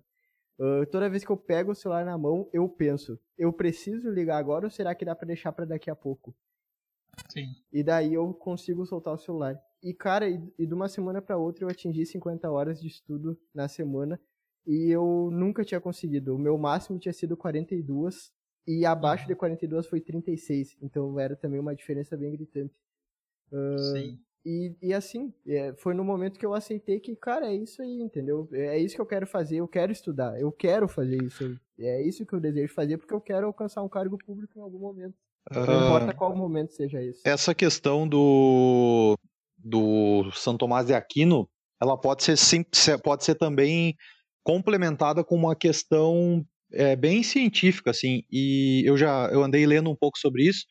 Uh, 0.60 0.86
toda 0.88 1.10
vez 1.10 1.24
que 1.24 1.32
eu 1.32 1.38
pego 1.38 1.72
o 1.72 1.76
celular 1.76 2.04
na 2.04 2.18
mão, 2.18 2.50
eu 2.52 2.68
penso, 2.68 3.18
eu 3.38 3.54
preciso 3.54 4.10
ligar 4.10 4.38
agora 4.38 4.66
ou 4.66 4.70
será 4.70 4.94
que 4.94 5.06
dá 5.06 5.16
para 5.16 5.28
deixar 5.28 5.54
para 5.54 5.64
daqui 5.64 5.90
a 5.90 5.96
pouco? 5.96 6.36
Sim. 7.30 7.56
E 7.72 7.82
daí 7.82 8.14
eu 8.14 8.34
consigo 8.34 8.86
soltar 8.86 9.14
o 9.14 9.18
celular. 9.18 9.58
E, 9.82 9.94
cara, 9.94 10.28
e, 10.28 10.42
e 10.58 10.66
de 10.66 10.74
uma 10.74 10.90
semana 10.90 11.22
para 11.22 11.38
outra 11.38 11.64
eu 11.64 11.70
atingi 11.70 12.06
50 12.06 12.50
horas 12.50 12.82
de 12.82 12.88
estudo 12.88 13.40
na 13.54 13.68
semana. 13.68 14.20
E 14.68 14.90
eu 14.92 15.30
nunca 15.32 15.64
tinha 15.64 15.80
conseguido. 15.80 16.36
O 16.36 16.40
meu 16.40 16.58
máximo 16.58 17.00
tinha 17.00 17.14
sido 17.14 17.38
42. 17.38 18.32
E 18.68 18.86
abaixo 18.86 19.24
uhum. 19.24 19.30
de 19.30 19.36
42 19.36 19.88
foi 19.88 20.02
36. 20.02 20.78
Então 20.82 21.20
era 21.20 21.36
também 21.36 21.60
uma 21.60 21.76
diferença 21.76 22.16
bem 22.16 22.32
gritante. 22.32 22.76
Uh, 23.52 23.80
Sim. 23.94 24.20
E, 24.46 24.76
e 24.82 24.94
assim, 24.94 25.34
é, 25.46 25.74
foi 25.74 25.94
no 25.94 26.04
momento 26.04 26.40
que 26.40 26.46
eu 26.46 26.54
aceitei 26.54 27.00
que, 27.00 27.16
cara, 27.16 27.48
é 27.48 27.56
isso 27.56 27.82
aí, 27.82 28.00
entendeu? 28.02 28.48
É 28.54 28.78
isso 28.78 28.96
que 28.96 29.02
eu 29.02 29.06
quero 29.06 29.28
fazer, 29.28 29.58
eu 29.58 29.68
quero 29.68 29.92
estudar, 29.92 30.40
eu 30.40 30.52
quero 30.52 30.88
fazer 30.88 31.22
isso. 31.22 31.60
É 31.78 32.02
isso 32.02 32.26
que 32.26 32.34
eu 32.34 32.40
desejo 32.40 32.74
fazer 32.74 32.98
porque 32.98 33.14
eu 33.14 33.20
quero 33.20 33.48
alcançar 33.48 33.84
um 33.84 33.90
cargo 33.90 34.18
público 34.18 34.58
em 34.58 34.62
algum 34.62 34.80
momento. 34.80 35.16
Não 35.52 35.62
uh, 35.62 35.86
importa 35.86 36.14
qual 36.14 36.36
momento 36.36 36.72
seja 36.74 37.02
isso. 37.02 37.22
Essa 37.26 37.54
questão 37.54 38.08
do, 38.08 39.18
do 39.64 40.32
Santo 40.34 40.60
Tomás 40.60 40.86
de 40.86 40.94
Aquino, 40.94 41.50
ela 41.82 41.98
pode 41.98 42.24
ser, 42.24 42.38
pode 43.04 43.24
ser 43.24 43.36
também 43.36 43.96
complementada 44.44 45.24
com 45.24 45.36
uma 45.36 45.56
questão 45.56 46.46
é, 46.72 46.96
bem 46.96 47.24
científica, 47.24 47.92
assim, 47.92 48.24
e 48.32 48.84
eu 48.86 48.98
já 48.98 49.30
eu 49.32 49.44
andei 49.44 49.66
lendo 49.66 49.90
um 49.90 49.96
pouco 49.96 50.18
sobre 50.18 50.44
isso, 50.48 50.66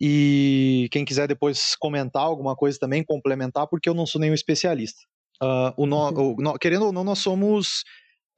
e 0.00 0.88
quem 0.90 1.04
quiser 1.04 1.28
depois 1.28 1.76
comentar 1.76 2.22
alguma 2.22 2.56
coisa 2.56 2.78
também, 2.78 3.04
complementar, 3.04 3.66
porque 3.68 3.88
eu 3.88 3.94
não 3.94 4.06
sou 4.06 4.20
nenhum 4.20 4.34
especialista. 4.34 5.00
Uh, 5.42 5.72
o 5.76 5.86
no, 5.86 6.08
o, 6.08 6.36
no, 6.36 6.58
querendo 6.58 6.86
ou 6.86 6.92
não, 6.92 7.04
nós 7.04 7.20
somos 7.20 7.84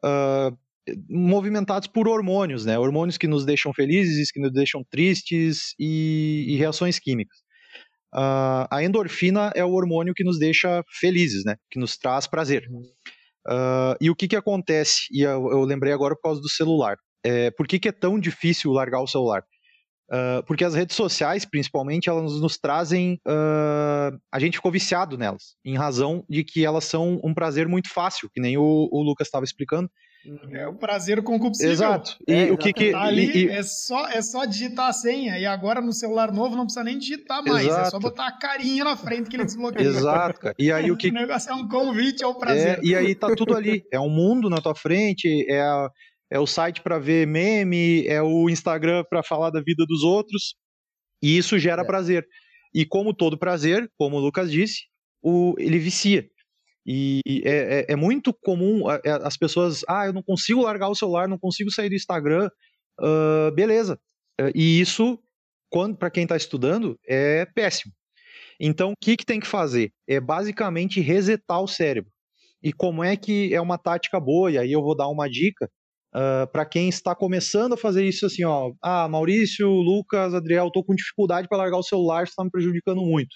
uh, 0.04 0.56
movimentados 1.08 1.88
por 1.88 2.08
hormônios, 2.08 2.64
né? 2.64 2.78
Hormônios 2.78 3.18
que 3.18 3.26
nos 3.26 3.44
deixam 3.44 3.72
felizes, 3.72 4.30
que 4.30 4.40
nos 4.40 4.52
deixam 4.52 4.84
tristes 4.90 5.74
e, 5.78 6.46
e 6.48 6.56
reações 6.56 6.98
químicas. 6.98 7.38
Uh, 8.16 8.64
a 8.70 8.82
endorfina 8.82 9.52
é 9.54 9.62
o 9.62 9.72
hormônio 9.72 10.14
que 10.14 10.24
nos 10.24 10.38
deixa 10.38 10.82
felizes, 10.98 11.44
né? 11.44 11.56
Que 11.70 11.78
nos 11.78 11.98
traz 11.98 12.26
prazer. 12.26 12.66
Uh, 13.46 13.94
e 14.00 14.10
o 14.10 14.16
que 14.16 14.26
que 14.26 14.36
acontece? 14.36 15.02
E 15.12 15.20
eu, 15.20 15.50
eu, 15.50 15.60
lembrei 15.64 15.92
agora 15.92 16.14
por 16.14 16.22
causa 16.22 16.40
do 16.40 16.48
celular. 16.48 16.96
É, 17.22 17.50
por 17.50 17.66
que, 17.66 17.78
que 17.78 17.88
é 17.88 17.92
tão 17.92 18.18
difícil 18.18 18.72
largar 18.72 19.00
o 19.00 19.06
celular? 19.06 19.42
Uh, 20.10 20.42
porque 20.46 20.64
as 20.64 20.74
redes 20.74 20.96
sociais, 20.96 21.44
principalmente, 21.44 22.08
elas 22.08 22.40
nos 22.40 22.56
trazem. 22.56 23.20
Uh, 23.26 24.16
a 24.32 24.38
gente 24.38 24.56
ficou 24.56 24.70
viciado 24.70 25.18
nelas, 25.18 25.56
em 25.64 25.76
razão 25.76 26.24
de 26.28 26.42
que 26.42 26.64
elas 26.64 26.84
são 26.84 27.20
um 27.22 27.34
prazer 27.34 27.68
muito 27.68 27.90
fácil, 27.92 28.30
que 28.32 28.40
nem 28.40 28.56
o, 28.56 28.88
o 28.90 29.02
Lucas 29.02 29.26
estava 29.26 29.44
explicando. 29.44 29.90
É 30.50 30.66
o 30.66 30.74
prazer 30.74 31.22
concupiscível. 31.22 31.72
Exato. 31.72 32.16
E 32.26 32.32
é, 32.32 32.52
o 32.52 32.56
que 32.56 32.72
que. 32.72 32.92
Tá 32.92 33.02
ali 33.02 33.44
e, 33.44 33.48
é, 33.48 33.62
só, 33.62 34.08
é 34.08 34.20
só 34.22 34.44
digitar 34.44 34.88
a 34.88 34.92
senha. 34.92 35.38
E 35.38 35.46
agora 35.46 35.80
no 35.80 35.92
celular 35.92 36.32
novo 36.32 36.56
não 36.56 36.64
precisa 36.64 36.84
nem 36.84 36.98
digitar 36.98 37.42
mais. 37.44 37.66
Exato. 37.66 37.86
É 37.86 37.90
só 37.90 37.98
botar 37.98 38.26
a 38.26 38.32
carinha 38.32 38.84
na 38.84 38.96
frente 38.96 39.28
que 39.28 39.36
ele 39.36 39.44
desbloqueia. 39.44 39.86
Exato, 39.86 40.40
cara. 40.40 40.54
E 40.58 40.72
aí 40.72 40.90
o 40.90 40.96
que. 40.96 41.08
o 41.10 41.12
negócio 41.12 41.50
é 41.50 41.54
um 41.54 41.68
convite 41.68 42.24
ao 42.24 42.34
prazer. 42.34 42.78
É, 42.78 42.80
e 42.82 42.94
aí 42.94 43.14
tá 43.14 43.34
tudo 43.34 43.56
ali. 43.56 43.84
É 43.92 44.00
um 44.00 44.10
mundo 44.10 44.50
na 44.50 44.60
tua 44.60 44.74
frente, 44.74 45.46
é, 45.48 45.60
a, 45.60 45.90
é 46.30 46.38
o 46.38 46.46
site 46.46 46.82
para 46.82 46.98
ver 46.98 47.26
meme, 47.26 48.06
é 48.06 48.22
o 48.22 48.48
Instagram 48.50 49.04
para 49.08 49.22
falar 49.22 49.50
da 49.50 49.60
vida 49.60 49.84
dos 49.86 50.02
outros. 50.02 50.54
E 51.22 51.36
isso 51.36 51.58
gera 51.58 51.82
é. 51.82 51.84
prazer. 51.86 52.26
E 52.74 52.84
como 52.84 53.14
todo 53.14 53.38
prazer, 53.38 53.90
como 53.96 54.16
o 54.16 54.20
Lucas 54.20 54.50
disse, 54.50 54.82
o, 55.22 55.54
ele 55.58 55.78
vicia. 55.78 56.26
E 56.86 57.20
é, 57.44 57.80
é, 57.80 57.86
é 57.92 57.96
muito 57.96 58.32
comum 58.32 58.88
é, 58.90 59.00
as 59.22 59.36
pessoas, 59.36 59.82
ah, 59.88 60.06
eu 60.06 60.12
não 60.12 60.22
consigo 60.22 60.62
largar 60.62 60.88
o 60.88 60.94
celular, 60.94 61.28
não 61.28 61.38
consigo 61.38 61.70
sair 61.70 61.88
do 61.88 61.96
Instagram, 61.96 62.48
uh, 63.00 63.50
beleza. 63.52 63.98
E 64.54 64.80
isso, 64.80 65.18
quando 65.68 65.96
para 65.96 66.10
quem 66.10 66.22
está 66.22 66.36
estudando, 66.36 66.98
é 67.06 67.46
péssimo. 67.46 67.92
Então, 68.60 68.92
o 68.92 68.96
que, 69.00 69.16
que 69.16 69.26
tem 69.26 69.40
que 69.40 69.46
fazer? 69.46 69.92
É 70.06 70.20
basicamente 70.20 71.00
resetar 71.00 71.60
o 71.60 71.66
cérebro. 71.66 72.10
E 72.62 72.72
como 72.72 73.02
é 73.04 73.16
que 73.16 73.54
é 73.54 73.60
uma 73.60 73.78
tática 73.78 74.18
boa? 74.18 74.50
E 74.50 74.58
aí 74.58 74.72
eu 74.72 74.82
vou 74.82 74.96
dar 74.96 75.08
uma 75.08 75.28
dica 75.28 75.70
uh, 76.14 76.50
para 76.50 76.64
quem 76.64 76.88
está 76.88 77.14
começando 77.14 77.74
a 77.74 77.76
fazer 77.76 78.04
isso 78.04 78.26
assim, 78.26 78.44
ó. 78.44 78.72
Ah, 78.82 79.08
Maurício, 79.08 79.68
Lucas, 79.68 80.34
Adriel, 80.34 80.68
estou 80.68 80.84
com 80.84 80.94
dificuldade 80.94 81.48
para 81.48 81.58
largar 81.58 81.78
o 81.78 81.82
celular, 81.82 82.24
está 82.24 82.42
me 82.44 82.50
prejudicando 82.50 83.02
muito. 83.02 83.34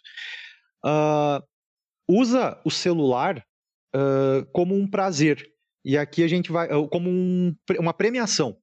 Uh, 0.84 1.42
usa 2.10 2.60
o 2.64 2.70
celular 2.70 3.38
uh, 3.94 4.44
como 4.52 4.74
um 4.74 4.88
prazer. 4.88 5.46
E 5.84 5.96
aqui 5.96 6.22
a 6.22 6.28
gente 6.28 6.50
vai. 6.50 6.68
como 6.88 7.08
um, 7.08 7.54
uma 7.78 7.94
premiação. 7.94 8.56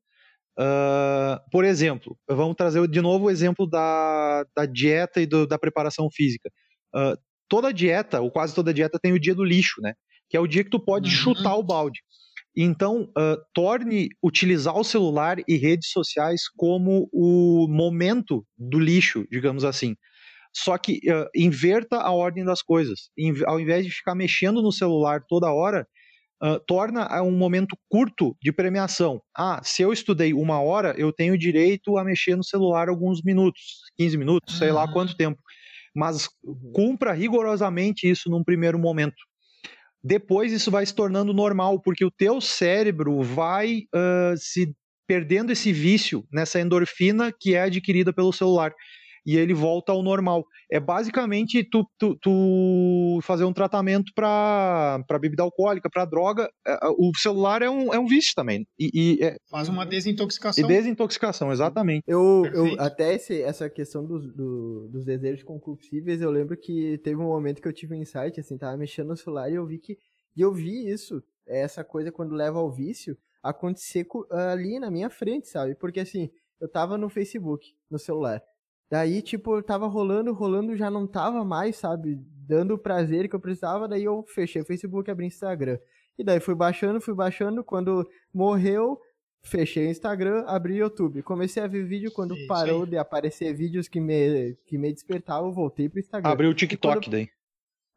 Uh, 0.60 1.40
por 1.52 1.64
exemplo, 1.64 2.18
vamos 2.28 2.56
trazer 2.56 2.86
de 2.88 3.00
novo 3.00 3.26
o 3.26 3.30
exemplo 3.30 3.68
da, 3.68 4.44
da 4.56 4.66
dieta 4.66 5.22
e 5.22 5.26
do, 5.26 5.48
da 5.48 5.58
preparação 5.58 6.10
física. 6.12 6.50
Uh, 6.96 7.18
toda 7.48 7.74
dieta, 7.74 8.22
ou 8.22 8.32
quase 8.32 8.54
toda 8.54 8.74
dieta, 8.74 9.00
tem 9.00 9.14
o 9.14 9.20
dia 9.20 9.36
do 9.36 9.44
lixo, 9.44 9.82
né? 9.82 9.94
Que 10.30 10.36
é 10.36 10.40
o 10.40 10.48
dia 10.48 10.64
que 10.64 10.70
tu 10.70 10.80
pode 10.80 11.10
uhum. 11.10 11.16
chutar 11.16 11.56
o 11.56 11.64
balde. 11.64 12.02
Então, 12.56 13.04
uh, 13.16 13.38
torne 13.54 14.10
utilizar 14.22 14.76
o 14.76 14.84
celular 14.84 15.38
e 15.48 15.58
redes 15.58 15.92
sociais 15.92 16.42
como 16.56 17.08
o 17.14 17.68
momento 17.70 18.44
do 18.58 18.80
lixo, 18.80 19.28
digamos 19.32 19.64
assim. 19.64 19.96
Só 20.64 20.76
que 20.78 21.00
inverta 21.36 21.98
a 21.98 22.12
ordem 22.12 22.44
das 22.44 22.64
coisas. 22.64 23.12
ao 23.46 23.60
invés 23.60 23.86
de 23.86 23.92
ficar 23.92 24.16
mexendo 24.16 24.62
no 24.62 24.72
celular 24.72 25.24
toda 25.28 25.52
hora, 25.52 25.88
uh, 26.44 26.60
torna 26.66 27.22
um 27.22 27.32
momento 27.32 27.78
curto 27.88 28.36
de 28.42 28.52
premiação. 28.52 29.22
Ah, 29.38 29.62
se 29.64 29.84
eu 29.84 29.94
estudei 29.94 30.34
uma 30.34 30.60
hora, 30.60 30.96
eu 30.98 31.14
tenho 31.14 31.38
direito 31.38 31.98
a 31.98 32.04
mexer 32.04 32.36
no 32.36 32.44
celular 32.44 32.90
alguns 32.90 33.22
minutos, 33.22 33.82
15 33.98 34.18
minutos, 34.18 34.58
sei 34.58 34.72
lá 34.72 34.86
uhum. 34.86 34.94
quanto 34.94 35.16
tempo. 35.16 35.40
Mas 35.96 36.28
cumpra 36.74 37.14
rigorosamente 37.14 38.10
isso 38.10 38.30
num 38.30 38.44
primeiro 38.44 38.80
momento. 38.80 39.18
Depois 40.04 40.52
isso 40.52 40.72
vai 40.72 40.86
se 40.86 40.94
tornando 40.94 41.34
normal, 41.34 41.82
porque 41.82 42.06
o 42.06 42.12
teu 42.12 42.42
cérebro 42.42 43.22
vai 43.22 43.84
uh, 43.94 44.38
se 44.38 44.74
perdendo 45.08 45.52
esse 45.52 45.72
vício 45.72 46.26
nessa 46.32 46.60
endorfina 46.60 47.32
que 47.32 47.56
é 47.56 47.62
adquirida 47.62 48.12
pelo 48.12 48.34
celular 48.34 48.74
e 49.28 49.36
ele 49.38 49.54
volta 49.54 49.92
ao 49.92 50.02
normal. 50.02 50.46
É 50.72 50.80
basicamente 50.80 51.62
tu, 51.70 51.86
tu, 52.00 52.18
tu 52.22 53.20
fazer 53.22 53.44
um 53.44 53.52
tratamento 53.52 54.14
para 54.16 55.04
bebida 55.20 55.44
alcoólica, 55.44 55.90
para 55.90 56.06
droga. 56.06 56.50
É, 56.66 56.72
é, 56.72 56.90
o 56.98 57.12
celular 57.18 57.62
é 57.62 57.70
um, 57.70 57.94
é 57.94 58.00
um 58.00 58.06
vício 58.06 58.32
também. 58.34 58.66
E, 58.80 58.90
e 58.94 59.24
é... 59.24 59.36
Faz 59.52 59.68
uma 59.68 59.86
desintoxicação. 59.86 60.64
E 60.64 60.68
desintoxicação, 60.68 61.52
exatamente. 61.52 62.04
Eu, 62.08 62.46
eu 62.54 62.80
até 62.80 63.16
esse, 63.16 63.42
essa 63.42 63.70
questão 63.70 64.06
dos, 64.06 64.34
do, 64.34 64.88
dos 64.88 65.04
desejos 65.04 65.44
concupiscíveis, 65.44 66.22
eu 66.22 66.32
lembro 66.32 66.56
que 66.56 66.98
teve 67.00 67.18
um 67.18 67.28
momento 67.28 67.62
que 67.62 67.68
eu 67.68 67.74
tive 67.74 67.96
um 67.96 68.02
insight, 68.02 68.40
assim, 68.40 68.58
tava 68.58 68.78
mexendo 68.78 69.10
no 69.10 69.18
celular 69.18 69.52
e 69.52 69.56
eu 69.56 69.66
vi 69.66 69.78
que. 69.78 69.98
E 70.38 70.42
eu 70.42 70.54
vi 70.54 70.90
isso, 70.90 71.22
essa 71.46 71.84
coisa 71.84 72.14
quando 72.14 72.34
leva 72.34 72.60
ao 72.60 72.72
vício, 72.72 73.18
acontecer 73.44 74.08
ali 74.32 74.80
na 74.80 74.90
minha 74.90 75.10
frente, 75.10 75.50
sabe? 75.50 75.76
Porque 75.76 76.00
assim, 76.00 76.30
eu 76.62 76.70
tava 76.70 76.98
no 76.98 77.10
Facebook, 77.10 77.74
no 77.90 78.00
celular. 78.00 78.42
Daí, 78.90 79.22
tipo, 79.22 79.62
tava 79.62 79.88
rolando, 79.88 80.34
rolando, 80.34 80.76
já 80.76 80.90
não 80.90 81.06
tava 81.06 81.44
mais, 81.44 81.76
sabe? 81.76 82.20
Dando 82.48 82.76
o 82.76 82.78
prazer 82.78 83.28
que 83.28 83.36
eu 83.36 83.40
precisava, 83.40 83.88
daí 83.88 84.06
eu 84.06 84.24
fechei 84.24 84.62
o 84.62 84.66
Facebook 84.66 85.10
e 85.10 85.12
abri 85.12 85.26
o 85.26 85.28
Instagram. 85.28 85.78
E 86.18 86.24
daí 86.24 86.40
fui 86.40 86.56
baixando, 86.56 87.02
fui 87.02 87.14
baixando, 87.14 87.64
quando 87.64 88.10
morreu, 88.34 89.00
fechei 89.44 89.88
o 89.88 89.92
Instagram, 89.92 90.46
abri 90.48 90.74
o 90.74 90.78
YouTube. 90.78 91.22
Comecei 91.22 91.62
a 91.62 91.68
ver 91.68 91.86
vídeo, 91.86 92.12
quando 92.12 92.36
Isso 92.36 92.48
parou 92.48 92.84
aí. 92.84 92.90
de 92.90 92.98
aparecer 92.98 93.54
vídeos 93.54 93.88
que 93.88 94.00
me, 94.00 94.56
que 94.66 94.78
me 94.78 94.92
despertavam, 94.94 95.52
voltei 95.52 95.90
pro 95.90 96.00
Instagram. 96.00 96.30
Abriu 96.30 96.50
o 96.50 96.54
TikTok 96.54 97.06
quando... 97.06 97.12
daí. 97.12 97.30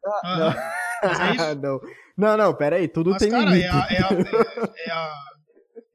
Ah, 0.05 0.37
não. 0.37 0.49
É 0.51 1.55
não. 1.55 1.79
não, 2.17 2.37
não, 2.37 2.53
pera 2.53 2.75
aí, 2.75 2.87
tudo 2.87 3.11
Mas, 3.11 3.21
tem 3.21 3.31
cara, 3.31 3.45
limite. 3.45 3.65
É 3.65 3.69
a, 3.69 3.87
é, 3.89 4.01
a, 4.01 4.13
é, 4.77 4.91
a, 4.91 5.13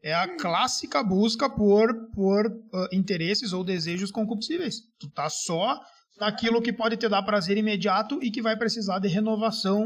é 0.07 0.15
a 0.15 0.37
clássica 0.37 1.03
busca 1.03 1.51
por, 1.51 1.93
por 2.15 2.47
uh, 2.47 2.89
interesses 2.93 3.53
ou 3.53 3.65
desejos 3.65 4.13
concupiscíveis. 4.13 4.83
Tu 5.01 5.11
tá 5.11 5.29
só 5.29 5.81
naquilo 6.21 6.63
que 6.63 6.73
pode 6.73 6.97
te 6.97 7.09
dar 7.09 7.25
prazer 7.25 7.59
imediato 7.59 8.23
e 8.23 8.31
que 8.31 8.41
vai 8.41 8.57
precisar 8.57 9.01
de 9.01 9.09
renovação 9.09 9.85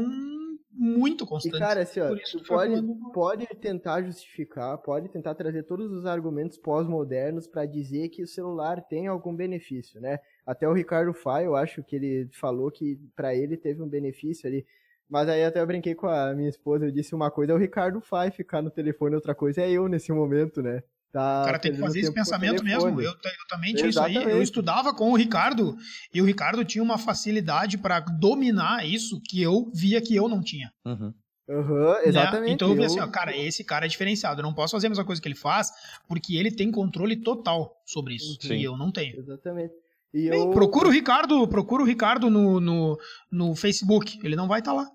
muito 0.71 1.25
constante. 1.25 1.55
E 1.55 1.59
cara, 1.59 1.81
assim, 1.81 1.99
ó, 2.01 2.15
tu 2.15 2.43
pode, 2.43 2.73
pode 3.11 3.47
tentar 3.59 4.03
justificar, 4.03 4.77
pode 4.77 5.09
tentar 5.09 5.33
trazer 5.33 5.63
todos 5.63 5.91
os 5.91 6.05
argumentos 6.05 6.55
pós-modernos 6.55 7.47
para 7.47 7.65
dizer 7.65 8.09
que 8.09 8.21
o 8.21 8.27
celular 8.27 8.79
tem 8.79 9.07
algum 9.07 9.35
benefício, 9.35 9.99
né? 9.99 10.19
Até 10.45 10.67
o 10.67 10.73
Ricardo 10.73 11.15
Fay, 11.15 11.47
eu 11.47 11.55
acho 11.55 11.83
que 11.83 11.95
ele 11.95 12.29
falou 12.39 12.69
que 12.69 12.99
para 13.15 13.35
ele 13.35 13.57
teve 13.57 13.81
um 13.81 13.89
benefício 13.89 14.47
ali. 14.47 14.67
Mas 15.11 15.27
aí 15.27 15.43
até 15.43 15.59
eu 15.59 15.67
brinquei 15.67 15.93
com 15.93 16.07
a 16.07 16.33
minha 16.33 16.47
esposa, 16.47 16.85
eu 16.85 16.91
disse 16.91 17.13
uma 17.13 17.29
coisa 17.29 17.51
é 17.51 17.55
o 17.55 17.57
Ricardo 17.57 17.99
faz 17.99 18.33
ficar 18.33 18.61
no 18.61 18.71
telefone, 18.71 19.13
outra 19.13 19.35
coisa 19.35 19.61
é 19.61 19.69
eu 19.69 19.89
nesse 19.89 20.09
momento, 20.13 20.61
né? 20.61 20.81
Tá 21.11 21.41
o 21.41 21.45
cara 21.45 21.59
tem 21.59 21.73
que 21.73 21.77
fazer 21.79 21.99
esse 21.99 22.13
pensamento 22.13 22.63
mesmo. 22.63 23.01
Eu, 23.01 23.09
eu, 23.09 23.15
também 23.49 23.73
tinha 23.73 23.89
Exatamente. 23.89 24.19
isso 24.19 24.27
aí. 24.29 24.33
Eu 24.33 24.41
estudava 24.41 24.95
com 24.95 25.11
o 25.11 25.17
Ricardo 25.17 25.75
e 26.13 26.21
o 26.21 26.25
Ricardo 26.25 26.63
tinha 26.63 26.81
uma 26.81 26.97
facilidade 26.97 27.77
para 27.77 27.99
dominar 27.99 28.87
isso 28.87 29.19
que 29.27 29.41
eu 29.41 29.69
via 29.75 29.99
que 29.99 30.15
eu 30.15 30.29
não 30.29 30.41
tinha. 30.41 30.71
Uhum. 30.85 31.13
Uhum, 31.49 31.97
exatamente. 32.05 32.47
Né? 32.47 32.53
Então 32.53 32.69
eu 32.69 32.75
vi 32.75 32.85
assim, 32.85 33.01
ó, 33.01 33.07
cara, 33.07 33.35
esse 33.35 33.65
cara 33.65 33.85
é 33.85 33.89
diferenciado. 33.89 34.39
Eu 34.39 34.43
não 34.43 34.53
posso 34.53 34.71
fazer 34.71 34.87
a 34.87 34.89
mesma 34.89 35.03
coisa 35.03 35.21
que 35.21 35.27
ele 35.27 35.35
faz, 35.35 35.69
porque 36.07 36.37
ele 36.37 36.49
tem 36.49 36.71
controle 36.71 37.17
total 37.17 37.75
sobre 37.85 38.15
isso. 38.15 38.37
Sim. 38.39 38.53
E 38.53 38.63
eu 38.63 38.77
não 38.77 38.89
tenho. 38.89 39.19
Exatamente. 39.19 39.73
E 40.13 40.29
Bem, 40.29 40.39
eu... 40.39 40.51
Procura 40.51 40.87
o 40.87 40.91
Ricardo, 40.91 41.45
procura 41.49 41.83
o 41.83 41.85
Ricardo 41.85 42.29
no, 42.29 42.61
no, 42.61 42.97
no 43.29 43.55
Facebook. 43.55 44.17
Ele 44.23 44.37
não 44.37 44.47
vai 44.47 44.59
estar 44.59 44.71
tá 44.71 44.77
lá. 44.77 44.91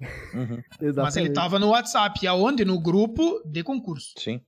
Uhum. 0.00 0.62
Mas 0.96 1.16
ele 1.16 1.30
tava 1.30 1.58
no 1.58 1.68
WhatsApp, 1.68 2.26
aonde? 2.26 2.64
No 2.64 2.80
grupo 2.80 3.42
de 3.44 3.62
concurso. 3.62 4.14
Sim. 4.18 4.40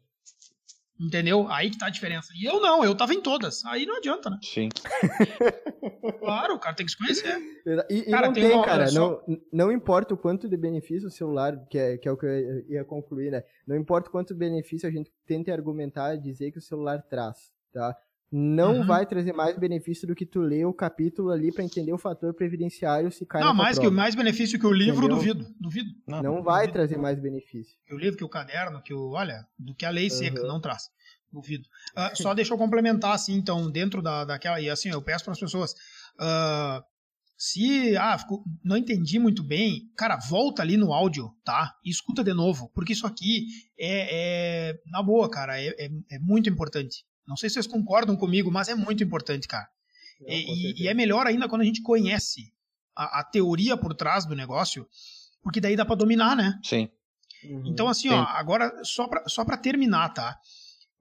Entendeu? 0.98 1.46
Aí 1.50 1.68
que 1.68 1.76
tá 1.76 1.86
a 1.86 1.90
diferença. 1.90 2.32
E 2.34 2.46
eu 2.46 2.58
não, 2.58 2.82
eu 2.82 2.94
tava 2.94 3.12
em 3.12 3.20
todas. 3.20 3.62
Aí 3.66 3.84
não 3.84 3.96
adianta, 3.96 4.30
né? 4.30 4.38
Sim. 4.42 4.70
claro, 6.20 6.54
o 6.54 6.58
cara 6.58 6.74
tem 6.74 6.86
que 6.86 6.92
se 6.92 6.98
conhecer. 6.98 7.38
E, 7.90 7.98
e 7.98 8.10
cara, 8.10 8.28
não 8.28 8.32
tem, 8.32 8.50
uma, 8.50 8.64
cara. 8.64 8.88
Só... 8.88 9.22
Não, 9.26 9.38
não 9.52 9.72
importa 9.72 10.14
o 10.14 10.16
quanto 10.16 10.48
de 10.48 10.56
benefício 10.56 11.08
o 11.08 11.10
celular, 11.10 11.54
que 11.68 11.76
é, 11.76 11.98
que 11.98 12.08
é 12.08 12.12
o 12.12 12.16
que 12.16 12.24
eu 12.24 12.66
ia 12.70 12.84
concluir, 12.84 13.30
né? 13.30 13.42
Não 13.66 13.76
importa 13.76 14.08
o 14.08 14.12
quanto 14.12 14.34
benefício 14.34 14.88
a 14.88 14.90
gente 14.90 15.12
tente 15.26 15.50
argumentar, 15.50 16.16
dizer 16.16 16.50
que 16.50 16.58
o 16.58 16.62
celular 16.62 17.02
traz, 17.02 17.52
tá? 17.74 17.94
Não 18.30 18.78
uhum. 18.78 18.86
vai 18.86 19.06
trazer 19.06 19.32
mais 19.32 19.56
benefício 19.56 20.06
do 20.06 20.14
que 20.14 20.26
tu 20.26 20.40
ler 20.40 20.66
o 20.66 20.72
capítulo 20.72 21.30
ali 21.30 21.52
para 21.52 21.62
entender 21.62 21.92
o 21.92 21.98
fator 21.98 22.34
previdenciário 22.34 23.10
se 23.10 23.24
cai 23.24 23.40
Não, 23.40 23.54
mais 23.54 23.76
prova. 23.76 23.90
que 23.90 23.96
mais 23.96 24.14
benefício 24.14 24.58
que 24.58 24.66
o 24.66 24.72
livro, 24.72 25.06
Entendeu? 25.06 25.16
duvido, 25.16 25.54
duvido. 25.60 25.90
Não, 26.06 26.22
não 26.22 26.42
vai 26.42 26.62
duvido. 26.62 26.72
trazer 26.72 26.98
mais 26.98 27.20
benefício. 27.20 27.76
Que 27.86 27.94
o 27.94 27.98
livro, 27.98 28.16
que 28.16 28.24
o 28.24 28.28
caderno, 28.28 28.82
que 28.82 28.92
o, 28.92 29.10
olha, 29.10 29.46
do 29.58 29.74
que 29.74 29.84
a 29.84 29.90
lei 29.90 30.04
uhum. 30.04 30.10
seca, 30.10 30.42
não 30.42 30.60
traz. 30.60 30.90
Duvido. 31.32 31.68
Uh, 31.96 32.16
só 32.20 32.34
deixa 32.34 32.52
eu 32.52 32.58
complementar 32.58 33.14
assim, 33.14 33.34
então, 33.34 33.70
dentro 33.70 34.02
da 34.02 34.24
daquela 34.24 34.60
e 34.60 34.70
assim, 34.70 34.88
eu 34.88 35.02
peço 35.02 35.24
para 35.24 35.32
as 35.32 35.40
pessoas, 35.40 35.72
uh, 35.72 36.82
se 37.36 37.96
ah, 37.96 38.16
não 38.64 38.76
entendi 38.76 39.18
muito 39.18 39.42
bem, 39.42 39.90
cara, 39.96 40.16
volta 40.16 40.62
ali 40.62 40.76
no 40.76 40.92
áudio, 40.92 41.30
tá? 41.44 41.76
E 41.84 41.90
escuta 41.90 42.24
de 42.24 42.32
novo, 42.32 42.70
porque 42.74 42.92
isso 42.92 43.06
aqui 43.06 43.46
é, 43.78 44.70
é 44.70 44.80
na 44.86 45.02
boa, 45.02 45.30
cara, 45.30 45.60
é, 45.60 45.68
é, 45.78 45.90
é 46.12 46.18
muito 46.18 46.48
importante. 46.48 47.04
Não 47.26 47.36
sei 47.36 47.48
se 47.48 47.54
vocês 47.54 47.66
concordam 47.66 48.16
comigo, 48.16 48.50
mas 48.50 48.68
é 48.68 48.74
muito 48.74 49.02
importante, 49.02 49.48
cara. 49.48 49.68
E, 50.26 50.84
e, 50.84 50.88
é 50.88 50.94
melhor 50.94 51.26
ainda 51.26 51.48
quando 51.48 51.62
a 51.62 51.64
gente 51.64 51.82
conhece 51.82 52.52
a, 52.96 53.20
a, 53.20 53.24
teoria 53.24 53.76
por 53.76 53.94
trás 53.94 54.24
do 54.24 54.34
negócio, 54.34 54.88
porque 55.42 55.60
daí 55.60 55.76
dá 55.76 55.84
para 55.84 55.96
dominar, 55.96 56.34
né? 56.34 56.58
Sim. 56.64 56.88
Uhum. 57.44 57.64
Então, 57.66 57.86
assim, 57.88 58.08
Sim. 58.08 58.14
ó, 58.14 58.22
agora, 58.22 58.72
só 58.82 59.06
pra, 59.06 59.28
só 59.28 59.44
pra 59.44 59.58
terminar, 59.58 60.08
tá? 60.10 60.38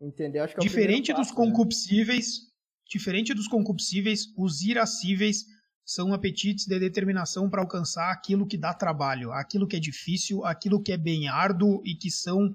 Entender, 0.02 0.40
acho 0.40 0.56
que 0.56 0.60
é 0.60 0.64
diferente 0.64 1.14
dos 1.14 1.28
passo, 1.28 1.36
concupiscíveis, 1.36 2.42
né? 2.42 2.48
diferente 2.90 3.34
dos 3.34 3.48
concupiscíveis, 3.48 4.26
os 4.38 4.62
irascíveis 4.62 5.46
são 5.86 6.14
apetites 6.14 6.66
de 6.66 6.78
determinação 6.78 7.50
para 7.50 7.62
alcançar 7.62 8.12
aquilo 8.12 8.48
que 8.48 8.58
dá 8.58 8.74
trabalho, 8.74 9.32
aquilo 9.32 9.68
que 9.68 9.78
é 9.78 9.80
difícil, 9.80 10.44
aquilo 10.44 10.82
que 10.82 10.92
é 10.92 10.98
bem 10.98 11.28
árduo 11.28 11.82
e 11.86 11.96
que 11.96 12.12
são 12.12 12.54